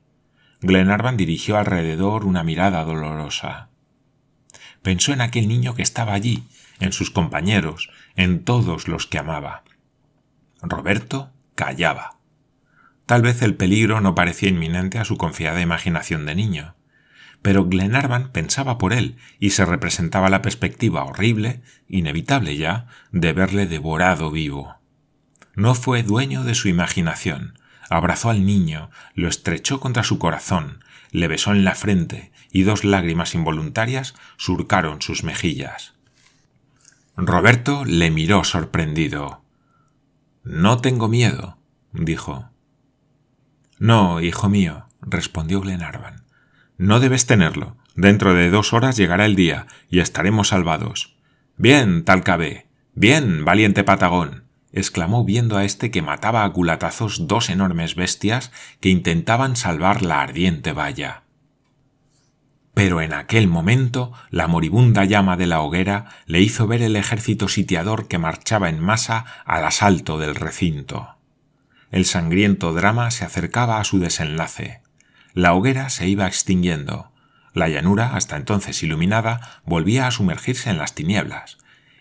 Glenarvan 0.61 1.17
dirigió 1.17 1.57
alrededor 1.57 2.27
una 2.27 2.45
mirada 2.45 2.85
dolorosa. 2.85 3.71
Pensó 4.83 5.13
en 5.13 5.21
aquel 5.21 5.49
niño 5.49 5.75
que 5.75 5.83
estaba 5.83 6.13
allí, 6.13 6.45
en 6.81 6.93
sus 6.93 7.11
compañeros, 7.11 7.91
en 8.17 8.45
todos 8.45 8.89
los 8.89 9.07
que 9.07 9.19
amaba. 9.19 9.63
Roberto 10.61 11.33
callaba. 11.55 12.19
Tal 13.07 13.23
vez 13.23 13.41
el 13.43 13.55
peligro 13.55 14.01
no 14.01 14.15
parecía 14.15 14.49
inminente 14.49 14.99
a 14.99 15.05
su 15.05 15.17
confiada 15.17 15.61
imaginación 15.61 16.27
de 16.27 16.35
niño, 16.35 16.77
pero 17.43 17.65
Glenarvan 17.65 18.33
pensaba 18.33 18.79
por 18.79 18.93
él 18.93 19.17
y 19.39 19.51
se 19.51 19.65
representaba 19.65 20.29
la 20.29 20.43
perspectiva 20.43 21.05
horrible, 21.05 21.63
inevitable 21.89 22.57
ya, 22.57 22.87
de 23.13 23.33
verle 23.33 23.67
devorado 23.67 24.31
vivo. 24.31 24.80
No 25.61 25.75
fue 25.75 26.03
dueño 26.03 26.43
de 26.43 26.55
su 26.55 26.69
imaginación. 26.69 27.59
Abrazó 27.91 28.31
al 28.31 28.47
niño, 28.47 28.91
lo 29.15 29.29
estrechó 29.29 29.79
contra 29.79 30.03
su 30.03 30.19
corazón, 30.19 30.83
le 31.11 31.29
besó 31.29 31.53
en 31.53 31.65
la 31.65 31.75
frente 31.75 32.33
y 32.51 32.63
dos 32.63 32.83
lágrimas 32.83 33.35
involuntarias 33.35 34.15
surcaron 34.39 35.03
sus 35.03 35.23
mejillas. 35.23 35.93
Roberto 37.15 37.85
le 37.85 38.11
miró 38.11 38.43
sorprendido. 38.43 39.45
No 40.45 40.79
tengo 40.79 41.09
miedo, 41.09 41.59
dijo. 41.93 42.49
No, 43.79 44.23
hijo 44.23 44.49
mío, 44.49 44.87
respondió 45.03 45.61
Glenarvan. 45.61 46.25
No 46.79 47.01
debes 47.01 47.27
tenerlo. 47.27 47.77
Dentro 47.95 48.33
de 48.33 48.49
dos 48.49 48.73
horas 48.73 48.97
llegará 48.97 49.27
el 49.27 49.37
día 49.37 49.67
y 49.91 50.01
estaremos 50.01 50.49
salvados. 50.49 51.17
Bien, 51.59 52.03
Talcabe. 52.07 52.67
Bien, 52.95 53.45
valiente 53.45 53.85
Patagón 53.85 54.49
exclamó 54.73 55.25
viendo 55.25 55.57
a 55.57 55.65
este 55.65 55.91
que 55.91 56.03
mataba 56.03 56.45
a 56.45 56.53
culatazos 56.53 57.27
dos 57.27 57.51
enormes 57.51 57.95
bestias 57.95 58.53
que 58.81 58.89
intentaban 58.89 59.57
salvar 59.57 60.03
la 60.03 60.21
ardiente 60.21 60.73
valla. 60.73 61.23
Pero 62.75 63.01
en 63.01 63.13
aquel 63.13 63.49
momento 63.49 64.13
la 64.31 64.47
moribunda 64.47 65.05
llama 65.05 65.37
de 65.37 65.47
la 65.47 65.61
hoguera 65.61 66.07
le 66.27 66.41
hizo 66.41 66.67
ver 66.67 66.83
el 66.83 66.97
ejército 66.97 67.49
sitiador 67.49 68.09
que 68.09 68.19
marchaba 68.19 68.69
en 68.69 68.81
masa 68.81 69.27
al 69.45 69.65
asalto 69.65 70.19
del 70.19 70.35
recinto. 70.35 71.17
El 71.91 72.05
sangriento 72.05 72.73
drama 72.73 73.11
se 73.11 73.25
acercaba 73.25 73.81
a 73.81 73.85
su 73.85 73.99
desenlace. 73.99 74.83
La 75.35 75.55
hoguera 75.55 75.91
se 75.91 76.09
iba 76.09 76.27
extinguiendo. 76.27 77.11
La 77.53 77.69
llanura, 77.69 78.15
hasta 78.15 78.37
entonces 78.37 78.83
iluminada, 78.85 79.61
volvía 79.65 80.07
a 80.07 80.13
sumergirse 80.13 80.71
en 80.71 80.79
las 80.79 80.95
tinieblas, 80.95 81.59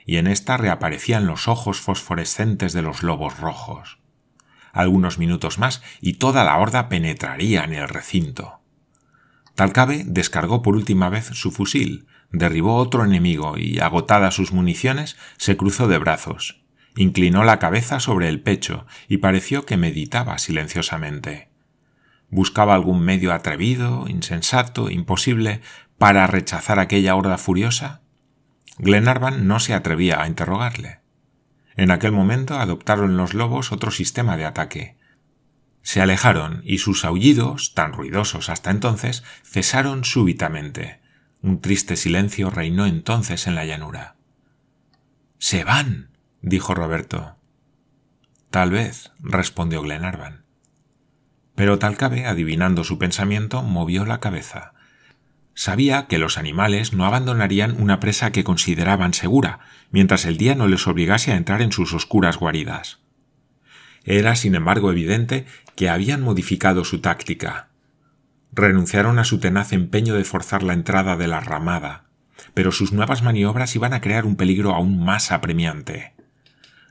y 0.10 0.18
en 0.18 0.26
ésta 0.26 0.58
reaparecían 0.58 1.28
los 1.28 1.48
ojos 1.48 1.82
fosforescentes 1.82 2.74
de 2.74 2.82
los 2.82 3.04
lobos 3.04 3.38
rojos. 3.38 4.00
Algunos 4.74 5.20
minutos 5.20 5.60
más 5.60 5.84
y 6.02 6.14
toda 6.14 6.44
la 6.44 6.58
horda 6.58 6.90
penetraría 6.90 7.64
en 7.64 7.76
el 7.76 7.88
recinto. 7.88 8.60
Talcabe 9.54 10.04
descargó 10.08 10.64
por 10.64 10.76
última 10.76 11.10
vez 11.10 11.28
su 11.28 11.52
fusil, 11.52 12.08
derribó 12.32 12.78
otro 12.78 13.06
enemigo 13.06 13.56
y, 13.56 13.78
agotadas 13.82 14.34
sus 14.34 14.52
municiones, 14.52 15.16
se 15.38 15.56
cruzó 15.56 15.88
de 15.88 16.00
brazos, 16.00 16.64
inclinó 16.96 17.44
la 17.44 17.60
cabeza 17.60 18.00
sobre 18.00 18.30
el 18.30 18.42
pecho 18.42 18.88
y 19.08 19.18
pareció 19.18 19.68
que 19.68 19.78
meditaba 19.78 20.40
silenciosamente. 20.40 21.50
Buscaba 22.32 22.74
algún 22.74 23.02
medio 23.02 23.32
atrevido, 23.32 24.06
insensato, 24.08 24.90
imposible, 24.90 25.62
para 26.00 26.26
rechazar 26.26 26.80
aquella 26.80 27.16
horda 27.16 27.38
furiosa 27.38 28.02
Glenarvan 28.80 29.46
no 29.46 29.60
se 29.60 29.74
atrevía 29.74 30.22
a 30.22 30.28
interrogarle. 30.28 31.02
En 31.76 31.92
aquel 31.92 32.14
momento 32.14 32.58
adoptaron 32.58 33.18
los 33.18 33.34
lobos 33.34 33.74
otro 33.74 33.92
sistema 33.92 34.38
de 34.38 34.46
ataque. 34.46 34.98
Se 35.82 36.02
alejaron 36.02 36.62
y 36.64 36.78
sus 36.78 37.04
aullidos, 37.04 37.74
tan 37.74 37.92
ruidosos 37.92 38.50
hasta 38.50 38.72
entonces, 38.72 39.24
cesaron 39.44 40.06
súbitamente. 40.06 41.02
Un 41.42 41.60
triste 41.60 41.98
silencio 41.98 42.50
reinó 42.50 42.86
entonces 42.86 43.48
en 43.48 43.56
la 43.56 43.66
llanura. 43.66 44.16
Se 45.40 45.66
van. 45.66 46.12
dijo 46.42 46.74
Roberto. 46.74 47.36
Tal 48.50 48.72
vez, 48.72 49.12
respondió 49.20 49.82
Glenarvan. 49.82 50.46
Pero 51.56 51.80
Talcabe, 51.80 52.26
adivinando 52.26 52.86
su 52.86 52.98
pensamiento, 52.98 53.62
movió 53.62 54.06
la 54.06 54.22
cabeza. 54.22 54.74
Sabía 55.60 56.08
que 56.08 56.20
los 56.20 56.38
animales 56.38 56.94
no 56.94 57.04
abandonarían 57.04 57.82
una 57.82 58.00
presa 58.00 58.32
que 58.32 58.46
consideraban 58.46 59.14
segura, 59.14 59.60
mientras 59.92 60.24
el 60.24 60.38
día 60.38 60.56
no 60.56 60.70
les 60.70 60.88
obligase 60.88 61.34
a 61.34 61.36
entrar 61.36 61.62
en 61.62 61.74
sus 61.74 61.94
oscuras 61.94 62.38
guaridas. 62.38 63.00
Era, 64.06 64.38
sin 64.38 64.56
embargo, 64.56 64.90
evidente 64.90 65.48
que 65.76 65.90
habían 65.90 66.22
modificado 66.22 66.86
su 66.86 67.02
táctica. 67.02 67.68
Renunciaron 68.54 69.20
a 69.20 69.26
su 69.26 69.42
tenaz 69.42 69.74
empeño 69.74 70.14
de 70.14 70.24
forzar 70.24 70.64
la 70.64 70.72
entrada 70.72 71.18
de 71.18 71.28
la 71.28 71.42
ramada. 71.42 72.06
pero 72.54 72.72
sus 72.72 72.94
nuevas 72.94 73.22
maniobras 73.22 73.76
iban 73.76 73.92
a 73.92 74.00
crear 74.00 74.26
un 74.26 74.38
peligro 74.38 74.74
aún 74.74 75.04
más 75.04 75.30
apremiante. 75.34 76.14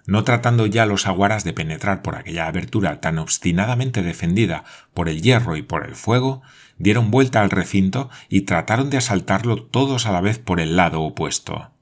No 0.08 0.24
tratando 0.24 0.64
ya 0.64 0.86
los 0.86 1.06
aguaras 1.06 1.44
de 1.44 1.52
penetrar 1.52 2.00
por 2.00 2.16
aquella 2.16 2.46
abertura 2.46 2.98
tan 2.98 3.18
obstinadamente 3.18 4.02
defendida 4.02 4.64
por 4.94 5.10
el 5.10 5.20
hierro 5.20 5.54
y 5.54 5.60
por 5.60 5.84
el 5.84 5.94
fuego, 5.94 6.40
dieron 6.78 7.10
vuelta 7.10 7.42
al 7.42 7.50
recinto 7.50 8.08
y 8.30 8.40
trataron 8.42 8.88
de 8.88 8.96
asaltarlo 8.96 9.64
todos 9.64 10.06
a 10.06 10.12
la 10.12 10.22
vez 10.22 10.38
por 10.38 10.60
el 10.60 10.76
lado 10.76 11.02
opuesto. 11.02 11.72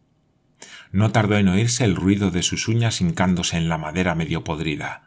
No 0.91 1.13
tardó 1.13 1.37
en 1.37 1.47
oírse 1.47 1.85
el 1.85 1.95
ruido 1.95 2.33
de 2.33 2.43
sus 2.43 2.67
uñas 2.67 3.01
hincándose 3.01 3.59
en 3.59 3.69
la 3.69 3.79
madera 3.79 4.17
medio 4.17 4.43
podrida. 4.43 5.05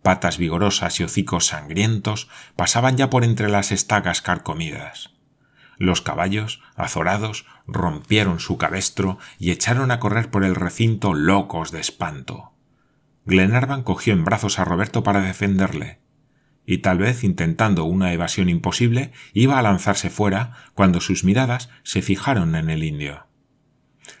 Patas 0.00 0.38
vigorosas 0.38 0.98
y 0.98 1.04
hocicos 1.04 1.48
sangrientos 1.48 2.30
pasaban 2.56 2.96
ya 2.96 3.10
por 3.10 3.24
entre 3.24 3.50
las 3.50 3.70
estacas 3.70 4.22
carcomidas. 4.22 5.10
Los 5.76 6.00
caballos, 6.00 6.62
azorados, 6.74 7.44
rompieron 7.66 8.40
su 8.40 8.56
cabestro 8.56 9.18
y 9.38 9.50
echaron 9.50 9.90
a 9.90 10.00
correr 10.00 10.30
por 10.30 10.42
el 10.42 10.54
recinto 10.54 11.12
locos 11.12 11.70
de 11.70 11.80
espanto. 11.80 12.51
Glenarvan 13.24 13.82
cogió 13.82 14.12
en 14.12 14.24
brazos 14.24 14.58
a 14.58 14.64
Roberto 14.64 15.02
para 15.02 15.20
defenderle, 15.20 16.00
y 16.66 16.78
tal 16.78 16.98
vez 16.98 17.24
intentando 17.24 17.84
una 17.84 18.12
evasión 18.12 18.48
imposible, 18.48 19.12
iba 19.32 19.58
a 19.58 19.62
lanzarse 19.62 20.10
fuera 20.10 20.52
cuando 20.74 21.00
sus 21.00 21.24
miradas 21.24 21.70
se 21.82 22.02
fijaron 22.02 22.54
en 22.54 22.70
el 22.70 22.84
indio. 22.84 23.26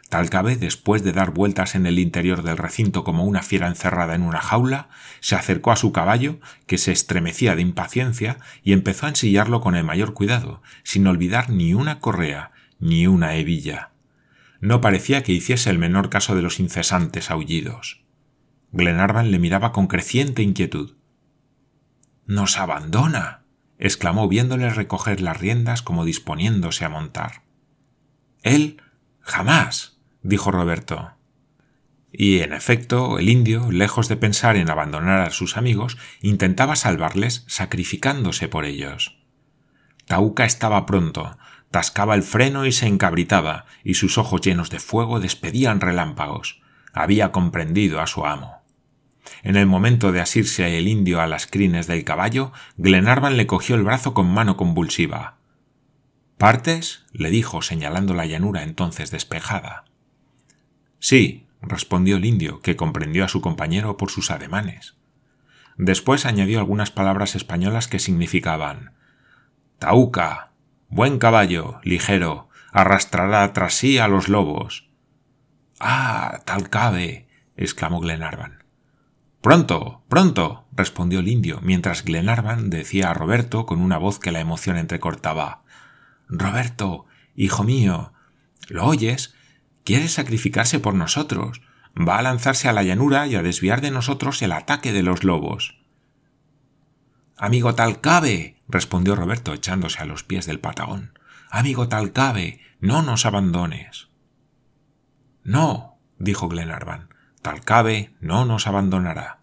Talcabe, 0.08 0.56
después 0.56 1.02
de 1.02 1.12
dar 1.12 1.30
vueltas 1.30 1.74
en 1.74 1.86
el 1.86 1.98
interior 1.98 2.42
del 2.42 2.58
recinto 2.58 3.02
como 3.02 3.24
una 3.24 3.42
fiera 3.42 3.66
encerrada 3.66 4.14
en 4.14 4.22
una 4.22 4.40
jaula, 4.40 4.88
se 5.20 5.36
acercó 5.36 5.72
a 5.72 5.76
su 5.76 5.90
caballo, 5.90 6.38
que 6.66 6.76
se 6.76 6.92
estremecía 6.92 7.56
de 7.56 7.62
impaciencia, 7.62 8.36
y 8.62 8.74
empezó 8.74 9.06
a 9.06 9.08
ensillarlo 9.08 9.62
con 9.62 9.74
el 9.74 9.84
mayor 9.84 10.12
cuidado, 10.12 10.62
sin 10.82 11.06
olvidar 11.06 11.48
ni 11.48 11.72
una 11.72 11.98
correa, 11.98 12.52
ni 12.78 13.06
una 13.06 13.36
hebilla. 13.36 13.92
No 14.60 14.80
parecía 14.80 15.22
que 15.22 15.32
hiciese 15.32 15.70
el 15.70 15.78
menor 15.78 16.10
caso 16.10 16.36
de 16.36 16.42
los 16.42 16.60
incesantes 16.60 17.30
aullidos. 17.30 18.01
Glenarvan 18.72 19.30
le 19.30 19.38
miraba 19.38 19.70
con 19.70 19.86
creciente 19.86 20.42
inquietud. 20.42 20.96
Nos 22.24 22.58
abandona. 22.58 23.42
exclamó 23.78 24.28
viéndole 24.28 24.70
recoger 24.70 25.20
las 25.20 25.38
riendas 25.38 25.82
como 25.82 26.06
disponiéndose 26.06 26.84
a 26.84 26.88
montar. 26.88 27.42
Él 28.42 28.80
jamás 29.20 29.98
dijo 30.22 30.50
Roberto. 30.50 31.12
Y 32.12 32.40
en 32.40 32.54
efecto, 32.54 33.18
el 33.18 33.28
indio, 33.28 33.70
lejos 33.70 34.08
de 34.08 34.16
pensar 34.16 34.56
en 34.56 34.70
abandonar 34.70 35.20
a 35.20 35.30
sus 35.30 35.56
amigos, 35.58 35.98
intentaba 36.20 36.76
salvarles 36.76 37.44
sacrificándose 37.48 38.48
por 38.48 38.64
ellos. 38.64 39.18
Tauca 40.06 40.44
estaba 40.44 40.86
pronto, 40.86 41.36
tascaba 41.70 42.14
el 42.14 42.22
freno 42.22 42.64
y 42.64 42.72
se 42.72 42.86
encabritaba, 42.86 43.66
y 43.84 43.94
sus 43.94 44.16
ojos 44.16 44.40
llenos 44.40 44.70
de 44.70 44.78
fuego 44.78 45.20
despedían 45.20 45.80
relámpagos. 45.80 46.62
Había 46.92 47.32
comprendido 47.32 48.00
a 48.00 48.06
su 48.06 48.24
amo. 48.26 48.61
En 49.42 49.56
el 49.56 49.66
momento 49.66 50.12
de 50.12 50.20
asirse 50.20 50.78
el 50.78 50.88
indio 50.88 51.20
a 51.20 51.26
las 51.26 51.46
crines 51.46 51.86
del 51.86 52.04
caballo, 52.04 52.52
Glenarvan 52.76 53.36
le 53.36 53.46
cogió 53.46 53.76
el 53.76 53.84
brazo 53.84 54.14
con 54.14 54.32
mano 54.32 54.56
convulsiva. 54.56 55.36
¿Partes? 56.38 57.04
le 57.12 57.30
dijo, 57.30 57.62
señalando 57.62 58.14
la 58.14 58.26
llanura 58.26 58.62
entonces 58.62 59.10
despejada. 59.10 59.84
Sí, 60.98 61.46
respondió 61.60 62.16
el 62.16 62.24
indio, 62.24 62.60
que 62.60 62.76
comprendió 62.76 63.24
a 63.24 63.28
su 63.28 63.40
compañero 63.40 63.96
por 63.96 64.10
sus 64.10 64.30
ademanes. 64.30 64.96
Después 65.76 66.26
añadió 66.26 66.58
algunas 66.58 66.90
palabras 66.90 67.34
españolas 67.34 67.88
que 67.88 67.98
significaban 67.98 68.92
Tauca, 69.78 70.52
buen 70.88 71.18
caballo, 71.18 71.80
ligero, 71.82 72.48
arrastrará 72.72 73.52
tras 73.52 73.74
sí 73.74 73.98
a 73.98 74.08
los 74.08 74.28
lobos. 74.28 74.88
Ah, 75.80 76.42
tal 76.44 76.70
cabe, 76.70 77.26
exclamó 77.56 78.00
Glenarvan. 78.00 78.61
Pronto, 79.42 80.02
pronto, 80.08 80.66
respondió 80.72 81.18
el 81.18 81.28
indio, 81.28 81.58
mientras 81.62 82.04
Glenarvan 82.04 82.70
decía 82.70 83.10
a 83.10 83.14
Roberto 83.14 83.66
con 83.66 83.80
una 83.80 83.98
voz 83.98 84.20
que 84.20 84.30
la 84.30 84.40
emoción 84.40 84.76
entrecortaba 84.76 85.64
Roberto, 86.28 87.06
hijo 87.34 87.64
mío, 87.64 88.12
¿lo 88.68 88.86
oyes? 88.86 89.34
quiere 89.84 90.08
sacrificarse 90.08 90.78
por 90.78 90.94
nosotros, 90.94 91.60
va 91.96 92.18
a 92.18 92.22
lanzarse 92.22 92.68
a 92.68 92.72
la 92.72 92.84
llanura 92.84 93.26
y 93.26 93.34
a 93.34 93.42
desviar 93.42 93.80
de 93.80 93.90
nosotros 93.90 94.40
el 94.42 94.52
ataque 94.52 94.92
de 94.92 95.02
los 95.02 95.24
lobos. 95.24 95.76
Amigo 97.36 97.74
Talcabe, 97.74 98.62
respondió 98.68 99.16
Roberto 99.16 99.52
echándose 99.52 100.00
a 100.00 100.04
los 100.04 100.22
pies 100.22 100.46
del 100.46 100.60
patagón. 100.60 101.18
Amigo 101.50 101.88
Talcabe, 101.88 102.60
no 102.80 103.02
nos 103.02 103.26
abandones. 103.26 104.08
No, 105.42 105.98
dijo 106.18 106.48
Glenarvan, 106.48 107.11
Talcabe 107.42 108.14
no 108.20 108.44
nos 108.44 108.66
abandonará. 108.66 109.40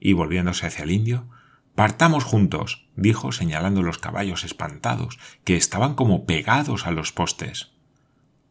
Y 0.00 0.12
volviéndose 0.14 0.66
hacia 0.66 0.84
el 0.84 0.90
indio, 0.90 1.28
Partamos 1.74 2.22
juntos, 2.22 2.86
dijo 2.94 3.32
señalando 3.32 3.82
los 3.82 3.98
caballos 3.98 4.44
espantados, 4.44 5.18
que 5.42 5.56
estaban 5.56 5.94
como 5.94 6.24
pegados 6.24 6.86
a 6.86 6.92
los 6.92 7.10
postes. 7.10 7.72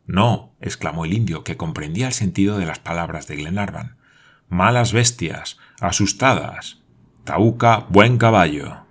No, 0.05 0.53
exclamó 0.59 1.05
el 1.05 1.13
indio, 1.13 1.45
que 1.45 1.55
comprendía 1.55 2.07
el 2.07 2.13
sentido 2.13 2.57
de 2.57 2.65
las 2.65 2.79
palabras 2.79 3.27
de 3.27 3.37
Glenarvan. 3.37 3.95
Malas 4.49 4.91
bestias, 4.91 5.57
asustadas. 5.79 6.81
Tauca, 7.23 7.85
buen 7.87 8.17
caballo. 8.17 8.85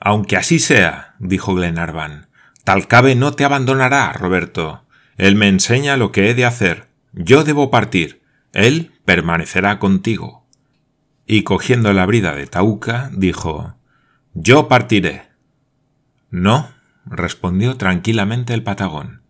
Aunque 0.00 0.36
así 0.36 0.58
sea, 0.58 1.14
dijo 1.18 1.54
Glenarvan, 1.54 2.28
Talcabe 2.64 3.14
no 3.14 3.32
te 3.32 3.46
abandonará, 3.46 4.12
Roberto. 4.12 4.84
Él 5.16 5.34
me 5.34 5.48
enseña 5.48 5.96
lo 5.96 6.12
que 6.12 6.28
he 6.28 6.34
de 6.34 6.44
hacer. 6.44 6.88
Yo 7.14 7.42
debo 7.42 7.70
partir. 7.70 8.19
Él 8.52 8.92
permanecerá 9.04 9.78
contigo. 9.78 10.46
Y 11.26 11.42
cogiendo 11.44 11.92
la 11.92 12.06
brida 12.06 12.34
de 12.34 12.46
Tauca, 12.46 13.10
dijo 13.12 13.76
Yo 14.34 14.68
partiré. 14.68 15.28
No, 16.30 16.70
respondió 17.06 17.76
tranquilamente 17.76 18.54
el 18.54 18.62
patagón. 18.62 19.22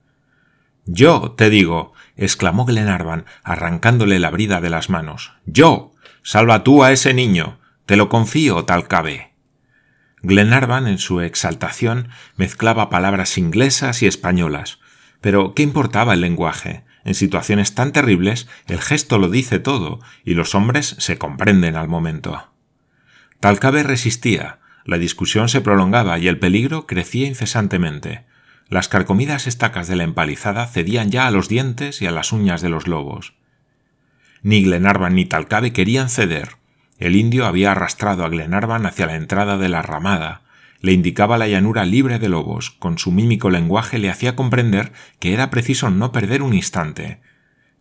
Yo 0.86 1.32
te 1.32 1.50
digo, 1.50 1.92
exclamó 2.16 2.64
Glenarvan, 2.64 3.26
arrancándole 3.42 4.18
la 4.18 4.30
brida 4.30 4.60
de 4.60 4.70
las 4.70 4.90
manos. 4.90 5.32
Yo. 5.46 5.92
Salva 6.22 6.64
tú 6.64 6.84
a 6.84 6.92
ese 6.92 7.14
niño. 7.14 7.58
Te 7.86 7.96
lo 7.96 8.08
confío, 8.08 8.64
tal 8.64 8.88
cabe. 8.88 9.32
Glenarvan, 10.22 10.86
en 10.86 10.98
su 10.98 11.20
exaltación, 11.20 12.08
mezclaba 12.36 12.90
palabras 12.90 13.38
inglesas 13.38 14.02
y 14.02 14.06
españolas. 14.06 14.80
Pero 15.20 15.54
¿qué 15.54 15.62
importaba 15.62 16.14
el 16.14 16.20
lenguaje? 16.20 16.84
En 17.10 17.16
situaciones 17.16 17.74
tan 17.74 17.90
terribles, 17.90 18.46
el 18.68 18.80
gesto 18.80 19.18
lo 19.18 19.28
dice 19.28 19.58
todo, 19.58 19.98
y 20.24 20.34
los 20.34 20.54
hombres 20.54 20.94
se 21.00 21.18
comprenden 21.18 21.74
al 21.74 21.88
momento. 21.88 22.52
Talcabe 23.40 23.82
resistía, 23.82 24.60
la 24.84 24.96
discusión 24.96 25.48
se 25.48 25.60
prolongaba 25.60 26.20
y 26.20 26.28
el 26.28 26.38
peligro 26.38 26.86
crecía 26.86 27.26
incesantemente. 27.26 28.26
Las 28.68 28.86
carcomidas 28.86 29.48
estacas 29.48 29.88
de 29.88 29.96
la 29.96 30.04
empalizada 30.04 30.68
cedían 30.68 31.10
ya 31.10 31.26
a 31.26 31.32
los 31.32 31.48
dientes 31.48 32.00
y 32.00 32.06
a 32.06 32.12
las 32.12 32.30
uñas 32.30 32.62
de 32.62 32.68
los 32.68 32.86
lobos. 32.86 33.34
Ni 34.42 34.62
Glenarvan 34.62 35.16
ni 35.16 35.24
Talcabe 35.24 35.72
querían 35.72 36.10
ceder. 36.10 36.58
El 37.00 37.16
indio 37.16 37.44
había 37.44 37.72
arrastrado 37.72 38.24
a 38.24 38.28
Glenarvan 38.28 38.86
hacia 38.86 39.06
la 39.06 39.16
entrada 39.16 39.58
de 39.58 39.68
la 39.68 39.82
ramada, 39.82 40.42
le 40.80 40.92
indicaba 40.92 41.38
la 41.38 41.48
llanura 41.48 41.84
libre 41.84 42.18
de 42.18 42.28
lobos, 42.28 42.70
con 42.70 42.98
su 42.98 43.12
mímico 43.12 43.50
lenguaje 43.50 43.98
le 43.98 44.10
hacía 44.10 44.36
comprender 44.36 44.92
que 45.18 45.34
era 45.34 45.50
preciso 45.50 45.90
no 45.90 46.12
perder 46.12 46.42
un 46.42 46.54
instante, 46.54 47.20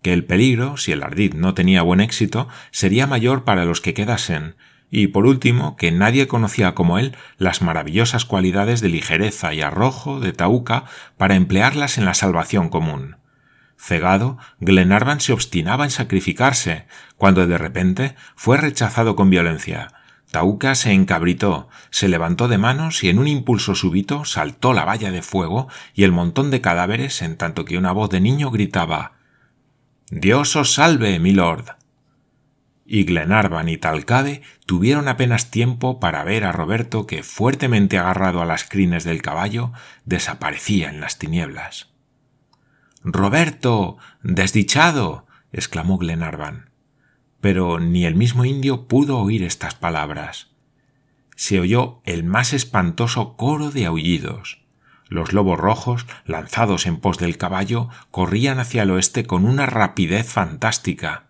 que 0.01 0.13
el 0.13 0.25
peligro, 0.25 0.77
si 0.77 0.91
el 0.91 1.03
ardid 1.03 1.33
no 1.33 1.53
tenía 1.53 1.81
buen 1.81 1.99
éxito, 1.99 2.47
sería 2.71 3.07
mayor 3.07 3.43
para 3.43 3.65
los 3.65 3.81
que 3.81 3.93
quedasen, 3.93 4.55
y 4.91 5.07
por 5.07 5.25
último 5.25 5.75
que 5.75 5.91
nadie 5.91 6.27
conocía 6.27 6.73
como 6.73 6.97
él 6.97 7.15
las 7.37 7.61
maravillosas 7.61 8.25
cualidades 8.25 8.81
de 8.81 8.89
ligereza 8.89 9.53
y 9.53 9.61
arrojo 9.61 10.19
de 10.19 10.33
Tauca 10.33 10.85
para 11.17 11.35
emplearlas 11.35 11.97
en 11.97 12.05
la 12.05 12.13
salvación 12.13 12.69
común. 12.69 13.17
Cegado, 13.77 14.37
Glenarvan 14.59 15.21
se 15.21 15.31
obstinaba 15.31 15.85
en 15.85 15.91
sacrificarse, 15.91 16.85
cuando 17.17 17.47
de 17.47 17.57
repente 17.57 18.15
fue 18.35 18.57
rechazado 18.57 19.15
con 19.15 19.29
violencia. 19.29 19.89
Tauca 20.31 20.75
se 20.75 20.91
encabritó, 20.91 21.69
se 21.89 22.07
levantó 22.07 22.47
de 22.47 22.59
manos 22.59 23.03
y 23.03 23.09
en 23.09 23.17
un 23.17 23.27
impulso 23.27 23.73
súbito 23.73 24.25
saltó 24.25 24.73
la 24.73 24.85
valla 24.85 25.11
de 25.11 25.23
fuego 25.23 25.67
y 25.95 26.03
el 26.03 26.11
montón 26.11 26.51
de 26.51 26.61
cadáveres 26.61 27.21
en 27.21 27.35
tanto 27.35 27.65
que 27.65 27.77
una 27.77 27.91
voz 27.91 28.09
de 28.11 28.21
niño 28.21 28.51
gritaba 28.51 29.13
Dios 30.11 30.55
os 30.55 30.73
salve, 30.73 31.19
milord 31.19 31.79
y 32.91 33.03
Glenarvan 33.03 33.69
y 33.69 33.77
Talcade 33.77 34.41
tuvieron 34.65 35.07
apenas 35.07 35.51
tiempo 35.51 35.99
para 35.99 36.23
ver 36.23 36.43
a 36.43 36.51
Roberto 36.51 37.05
que, 37.05 37.21
fuertemente 37.21 37.99
agarrado 37.99 38.41
a 38.41 38.45
las 38.45 38.63
crines 38.63 39.03
del 39.03 39.21
caballo, 39.21 39.71
desaparecía 40.05 40.89
en 40.89 40.99
las 40.99 41.19
tinieblas. 41.19 41.91
Roberto. 43.03 43.97
desdichado. 44.23 45.27
exclamó 45.51 45.99
Glenarvan. 45.99 46.68
Pero 47.41 47.79
ni 47.79 48.05
el 48.05 48.15
mismo 48.15 48.45
indio 48.45 48.87
pudo 48.87 49.19
oír 49.19 49.43
estas 49.43 49.75
palabras. 49.75 50.47
Se 51.35 51.59
oyó 51.59 52.01
el 52.03 52.23
más 52.23 52.53
espantoso 52.53 53.37
coro 53.37 53.71
de 53.71 53.85
aullidos. 53.85 54.61
Los 55.07 55.33
lobos 55.33 55.57
rojos, 55.57 56.05
lanzados 56.25 56.85
en 56.85 56.97
pos 56.97 57.17
del 57.17 57.37
caballo, 57.37 57.89
corrían 58.11 58.59
hacia 58.59 58.83
el 58.83 58.91
oeste 58.91 59.25
con 59.25 59.45
una 59.45 59.65
rapidez 59.65 60.27
fantástica. 60.27 61.29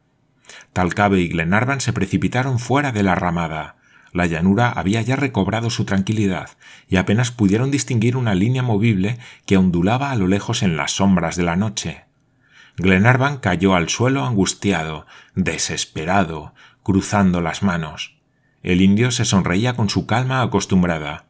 Talcabe 0.74 1.22
y 1.22 1.30
Glenarvan 1.30 1.80
se 1.80 1.94
precipitaron 1.94 2.60
fuera 2.60 2.92
de 2.92 3.04
la 3.04 3.16
ramada. 3.16 3.78
La 4.12 4.26
llanura 4.26 4.70
había 4.70 5.02
ya 5.02 5.16
recobrado 5.16 5.70
su 5.70 5.86
tranquilidad, 5.86 6.50
y 6.88 6.98
apenas 6.98 7.32
pudieron 7.32 7.72
distinguir 7.72 8.18
una 8.18 8.36
línea 8.36 8.64
movible 8.64 9.20
que 9.46 9.58
ondulaba 9.58 10.12
a 10.12 10.16
lo 10.16 10.28
lejos 10.28 10.64
en 10.64 10.76
las 10.76 10.94
sombras 10.94 11.36
de 11.36 11.44
la 11.44 11.56
noche. 11.56 12.09
Glenarvan 12.78 13.38
cayó 13.38 13.76
al 13.76 13.90
suelo 13.90 14.26
angustiado, 14.26 15.06
desesperado, 15.36 16.54
cruzando 16.84 17.42
las 17.42 17.64
manos. 17.64 18.20
El 18.64 18.82
indio 18.82 19.12
se 19.12 19.26
sonreía 19.26 19.74
con 19.74 19.90
su 19.90 20.06
calma 20.06 20.42
acostumbrada. 20.42 21.26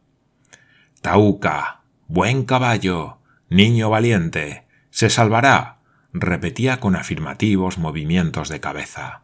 Tauca, 1.00 1.82
buen 2.08 2.44
caballo, 2.44 3.18
niño 3.48 3.90
valiente, 3.90 4.66
se 4.90 5.10
salvará, 5.10 5.78
repetía 6.12 6.80
con 6.80 6.96
afirmativos 6.96 7.78
movimientos 7.78 8.48
de 8.48 8.60
cabeza. 8.60 9.22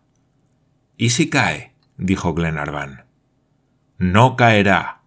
¿Y 0.96 1.10
si 1.10 1.28
cae? 1.28 1.74
dijo 1.96 2.34
Glenarvan. 2.34 3.04
No 3.98 4.36
caerá. 4.36 5.00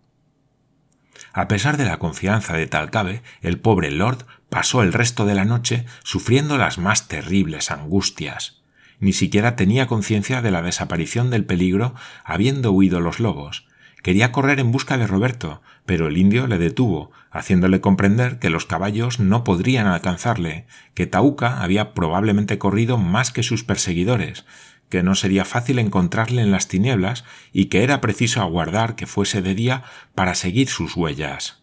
A 1.32 1.48
pesar 1.48 1.78
de 1.78 1.86
la 1.86 2.00
confianza 2.00 2.56
de 2.56 2.68
Talcabe, 2.68 3.22
el 3.42 3.60
pobre 3.60 3.92
Lord 3.92 4.26
pasó 4.50 4.82
el 4.84 4.94
resto 4.94 5.26
de 5.26 5.36
la 5.36 5.46
noche 5.46 5.86
sufriendo 6.04 6.58
las 6.58 6.78
más 6.78 7.08
terribles 7.08 7.72
angustias. 7.72 8.62
Ni 9.00 9.14
siquiera 9.14 9.56
tenía 9.56 9.88
conciencia 9.88 10.42
de 10.42 10.52
la 10.52 10.62
desaparición 10.62 11.30
del 11.30 11.46
peligro 11.46 11.96
habiendo 12.24 12.72
huido 12.72 13.00
los 13.00 13.20
lobos. 13.20 13.68
Quería 14.04 14.32
correr 14.32 14.60
en 14.60 14.72
busca 14.72 14.98
de 14.98 15.08
Roberto, 15.08 15.62
pero 15.86 16.08
el 16.08 16.18
indio 16.18 16.48
le 16.48 16.58
detuvo, 16.58 17.12
haciéndole 17.32 17.82
comprender 17.82 18.40
que 18.40 18.50
los 18.50 18.66
caballos 18.66 19.20
no 19.20 19.44
podrían 19.44 19.88
alcanzarle, 19.88 20.68
que 20.94 21.06
Tauca 21.06 21.62
había 21.62 21.94
probablemente 21.94 22.58
corrido 22.58 22.98
más 22.98 23.32
que 23.32 23.44
sus 23.44 23.64
perseguidores, 23.64 24.46
que 24.90 25.04
no 25.04 25.16
sería 25.16 25.46
fácil 25.46 25.80
encontrarle 25.80 26.42
en 26.42 26.52
las 26.52 26.68
tinieblas 26.68 27.26
y 27.52 27.66
que 27.66 27.84
era 27.84 28.02
preciso 28.02 28.42
aguardar 28.42 28.96
que 28.96 29.06
fuese 29.06 29.42
de 29.42 29.54
día 29.54 29.84
para 30.16 30.34
seguir 30.34 30.70
sus 30.70 30.96
huellas. 30.96 31.59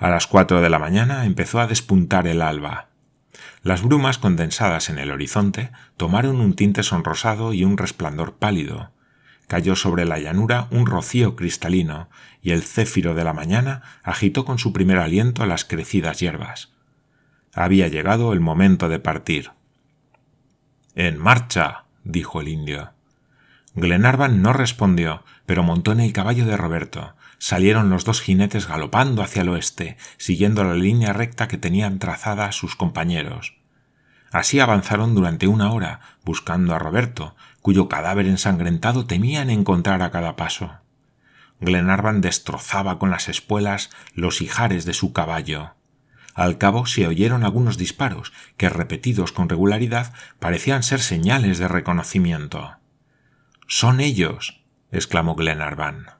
A 0.00 0.08
las 0.08 0.26
cuatro 0.26 0.62
de 0.62 0.70
la 0.70 0.78
mañana 0.78 1.26
empezó 1.26 1.60
a 1.60 1.66
despuntar 1.66 2.26
el 2.26 2.40
alba. 2.40 2.88
Las 3.62 3.82
brumas 3.82 4.16
condensadas 4.16 4.88
en 4.88 4.98
el 4.98 5.10
horizonte 5.10 5.72
tomaron 5.98 6.40
un 6.40 6.54
tinte 6.54 6.82
sonrosado 6.82 7.52
y 7.52 7.64
un 7.64 7.76
resplandor 7.76 8.36
pálido. 8.36 8.92
Cayó 9.46 9.76
sobre 9.76 10.06
la 10.06 10.18
llanura 10.18 10.68
un 10.70 10.86
rocío 10.86 11.36
cristalino, 11.36 12.08
y 12.40 12.52
el 12.52 12.62
céfiro 12.62 13.14
de 13.14 13.24
la 13.24 13.34
mañana 13.34 13.82
agitó 14.02 14.46
con 14.46 14.58
su 14.58 14.72
primer 14.72 14.96
aliento 14.96 15.44
las 15.44 15.66
crecidas 15.66 16.18
hierbas. 16.18 16.72
Había 17.52 17.88
llegado 17.88 18.32
el 18.32 18.40
momento 18.40 18.88
de 18.88 19.00
partir. 19.00 19.50
En 20.94 21.18
marcha 21.18 21.84
dijo 22.04 22.40
el 22.40 22.48
indio. 22.48 22.92
Glenarvan 23.74 24.40
no 24.40 24.54
respondió, 24.54 25.24
pero 25.44 25.62
montó 25.62 25.92
en 25.92 26.00
el 26.00 26.14
caballo 26.14 26.46
de 26.46 26.56
Roberto. 26.56 27.14
Salieron 27.42 27.88
los 27.88 28.04
dos 28.04 28.20
jinetes 28.20 28.68
galopando 28.68 29.22
hacia 29.22 29.40
el 29.40 29.48
oeste, 29.48 29.96
siguiendo 30.18 30.62
la 30.62 30.74
línea 30.74 31.14
recta 31.14 31.48
que 31.48 31.56
tenían 31.56 31.98
trazada 31.98 32.52
sus 32.52 32.76
compañeros. 32.76 33.56
Así 34.30 34.60
avanzaron 34.60 35.14
durante 35.14 35.48
una 35.48 35.72
hora, 35.72 36.00
buscando 36.22 36.74
a 36.74 36.78
Roberto, 36.78 37.34
cuyo 37.62 37.88
cadáver 37.88 38.26
ensangrentado 38.26 39.06
temían 39.06 39.48
encontrar 39.48 40.02
a 40.02 40.10
cada 40.10 40.36
paso. 40.36 40.80
Glenarvan 41.60 42.20
destrozaba 42.20 42.98
con 42.98 43.10
las 43.10 43.30
espuelas 43.30 43.88
los 44.12 44.42
ijares 44.42 44.84
de 44.84 44.92
su 44.92 45.14
caballo. 45.14 45.70
Al 46.34 46.58
cabo 46.58 46.84
se 46.84 47.06
oyeron 47.06 47.42
algunos 47.42 47.78
disparos 47.78 48.34
que, 48.58 48.68
repetidos 48.68 49.32
con 49.32 49.48
regularidad, 49.48 50.12
parecían 50.40 50.82
ser 50.82 51.00
señales 51.00 51.58
de 51.58 51.68
reconocimiento. 51.68 52.76
Son 53.66 54.00
ellos. 54.00 54.62
exclamó 54.92 55.36
Glenarvan. 55.36 56.19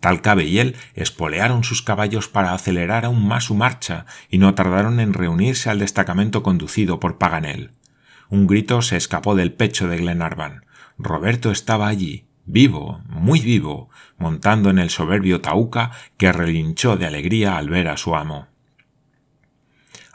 Talcabe 0.00 0.44
y 0.44 0.58
él 0.60 0.76
espolearon 0.94 1.64
sus 1.64 1.82
caballos 1.82 2.28
para 2.28 2.52
acelerar 2.52 3.04
aún 3.04 3.26
más 3.26 3.44
su 3.44 3.54
marcha 3.54 4.06
y 4.30 4.38
no 4.38 4.54
tardaron 4.54 5.00
en 5.00 5.12
reunirse 5.12 5.70
al 5.70 5.80
destacamento 5.80 6.42
conducido 6.42 7.00
por 7.00 7.18
Paganel. 7.18 7.72
Un 8.28 8.46
grito 8.46 8.82
se 8.82 8.96
escapó 8.96 9.34
del 9.34 9.52
pecho 9.52 9.88
de 9.88 9.98
Glenarvan. 9.98 10.64
Roberto 10.98 11.50
estaba 11.50 11.88
allí, 11.88 12.26
vivo, 12.44 13.02
muy 13.08 13.40
vivo, 13.40 13.90
montando 14.18 14.70
en 14.70 14.78
el 14.78 14.90
soberbio 14.90 15.40
Tauca 15.40 15.92
que 16.16 16.32
relinchó 16.32 16.96
de 16.96 17.06
alegría 17.06 17.56
al 17.56 17.68
ver 17.68 17.88
a 17.88 17.96
su 17.96 18.14
amo. 18.14 18.48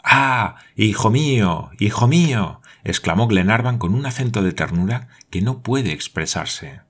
Ah, 0.03 0.57
hijo 0.75 1.09
mío, 1.09 1.71
hijo 1.79 2.07
mío, 2.07 2.61
exclamó 2.83 3.27
Glenarvan 3.27 3.77
con 3.77 3.93
un 3.95 4.05
acento 4.05 4.43
de 4.43 4.51
ternura 4.51 5.07
que 5.29 5.41
no 5.41 5.61
puede 5.61 5.93
expresarse. 5.93 6.81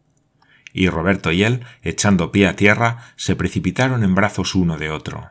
Y 0.74 0.90
Roberto 0.90 1.32
y 1.32 1.44
él, 1.44 1.62
echando 1.84 2.32
pie 2.32 2.48
a 2.48 2.56
tierra, 2.56 3.14
se 3.16 3.36
precipitaron 3.36 4.04
en 4.04 4.16
brazos 4.16 4.56
uno 4.56 4.78
de 4.78 4.90
otro. 4.90 5.30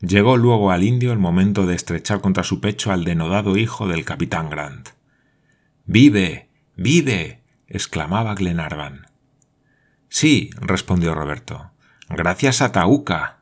Llegó 0.00 0.36
luego 0.36 0.70
al 0.70 0.82
indio 0.82 1.12
el 1.12 1.18
momento 1.18 1.66
de 1.66 1.74
estrechar 1.74 2.20
contra 2.20 2.42
su 2.42 2.60
pecho 2.60 2.90
al 2.90 3.04
denodado 3.04 3.56
hijo 3.56 3.86
del 3.86 4.04
capitán 4.04 4.50
Grant. 4.50 4.90
Vive. 5.84 6.48
vive. 6.76 7.42
exclamaba 7.68 8.34
Glenarvan. 8.34 9.06
Sí, 10.08 10.50
respondió 10.60 11.14
Roberto. 11.14 11.70
Gracias 12.08 12.62
a 12.62 12.72
Tauca. 12.72 13.33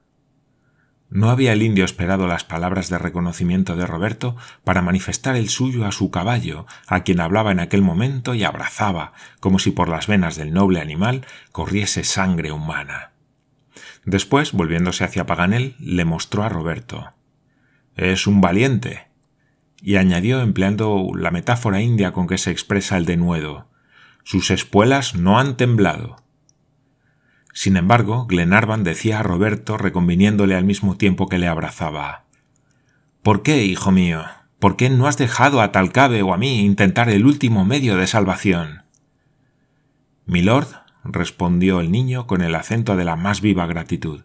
No 1.15 1.29
había 1.29 1.53
el 1.53 1.63
indio 1.63 1.85
esperado 1.85 2.27
las 2.27 2.43
palabras 2.43 2.89
de 2.89 2.97
reconocimiento 2.97 3.77
de 3.77 3.85
Roberto 3.85 4.35
para 4.65 4.81
manifestar 4.81 5.37
el 5.37 5.51
suyo 5.51 5.85
a 5.85 5.93
su 5.93 6.11
caballo, 6.11 6.65
a 6.87 7.03
quien 7.03 7.21
hablaba 7.21 7.53
en 7.53 7.61
aquel 7.61 7.83
momento 7.83 8.35
y 8.35 8.45
abrazaba, 8.45 9.13
como 9.39 9.59
si 9.59 9.73
por 9.73 9.91
las 9.91 10.07
venas 10.07 10.37
del 10.37 10.55
noble 10.55 10.81
animal 10.81 11.27
corriese 11.53 12.03
sangre 12.03 12.51
humana. 12.51 13.11
Después, 14.07 14.53
volviéndose 14.53 15.05
hacia 15.05 15.27
Paganel, 15.27 15.77
le 15.79 16.07
mostró 16.07 16.45
a 16.45 16.49
Roberto. 16.49 17.13
Es 17.95 18.27
un 18.27 18.41
valiente. 18.41 19.09
Y 19.83 19.97
añadió 19.97 20.41
empleando 20.41 21.11
la 21.15 21.31
metáfora 21.31 21.83
india 21.83 22.13
con 22.13 22.27
que 22.27 22.39
se 22.39 22.51
expresa 22.51 22.97
el 22.97 23.05
denuedo. 23.05 23.69
Sus 24.25 24.51
espuelas 24.51 25.15
no 25.15 25.39
han 25.39 25.59
temblado. 25.59 26.17
Sin 27.53 27.77
embargo, 27.77 28.27
Glenarvan 28.27 28.85
decía 28.85 29.21
a 29.21 29.23
Roberto, 29.23 29.77
reconviniéndole 29.77 30.55
al 30.55 30.65
mismo 30.65 30.97
tiempo 30.97 31.29
que 31.29 31.39
le 31.39 31.49
abrazaba 31.49 32.25
¿Por 33.23 33.43
qué, 33.45 33.65
hijo 33.65 33.93
mío? 33.93 34.25
¿Por 34.59 34.77
qué 34.77 34.91
no 34.91 35.07
has 35.07 35.17
dejado 35.17 35.61
a 35.61 35.71
Talcabe 35.71 36.23
o 36.23 36.35
a 36.35 36.37
mí 36.37 36.61
intentar 36.61 37.09
el 37.09 37.25
último 37.25 37.65
medio 37.65 37.97
de 37.97 38.09
salvación? 38.09 38.83
Milord, 40.27 40.67
respondió 41.05 41.81
el 41.81 41.93
niño 41.93 42.27
con 42.27 42.43
el 42.43 42.55
acento 42.57 42.97
de 42.97 43.05
la 43.05 43.15
más 43.15 43.41
viva 43.41 43.67
gratitud, 43.67 44.23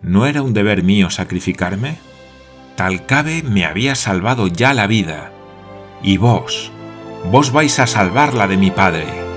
¿no 0.00 0.26
era 0.26 0.40
un 0.40 0.54
deber 0.54 0.82
mío 0.82 1.10
sacrificarme? 1.10 1.98
Talcabe 2.76 3.42
me 3.42 3.66
había 3.66 3.94
salvado 3.94 4.46
ya 4.46 4.72
la 4.72 4.86
vida. 4.86 5.30
Y 6.02 6.16
vos, 6.16 6.72
vos 7.30 7.52
vais 7.52 7.78
a 7.78 7.86
salvarla 7.86 8.48
de 8.48 8.56
mi 8.56 8.70
padre. 8.70 9.31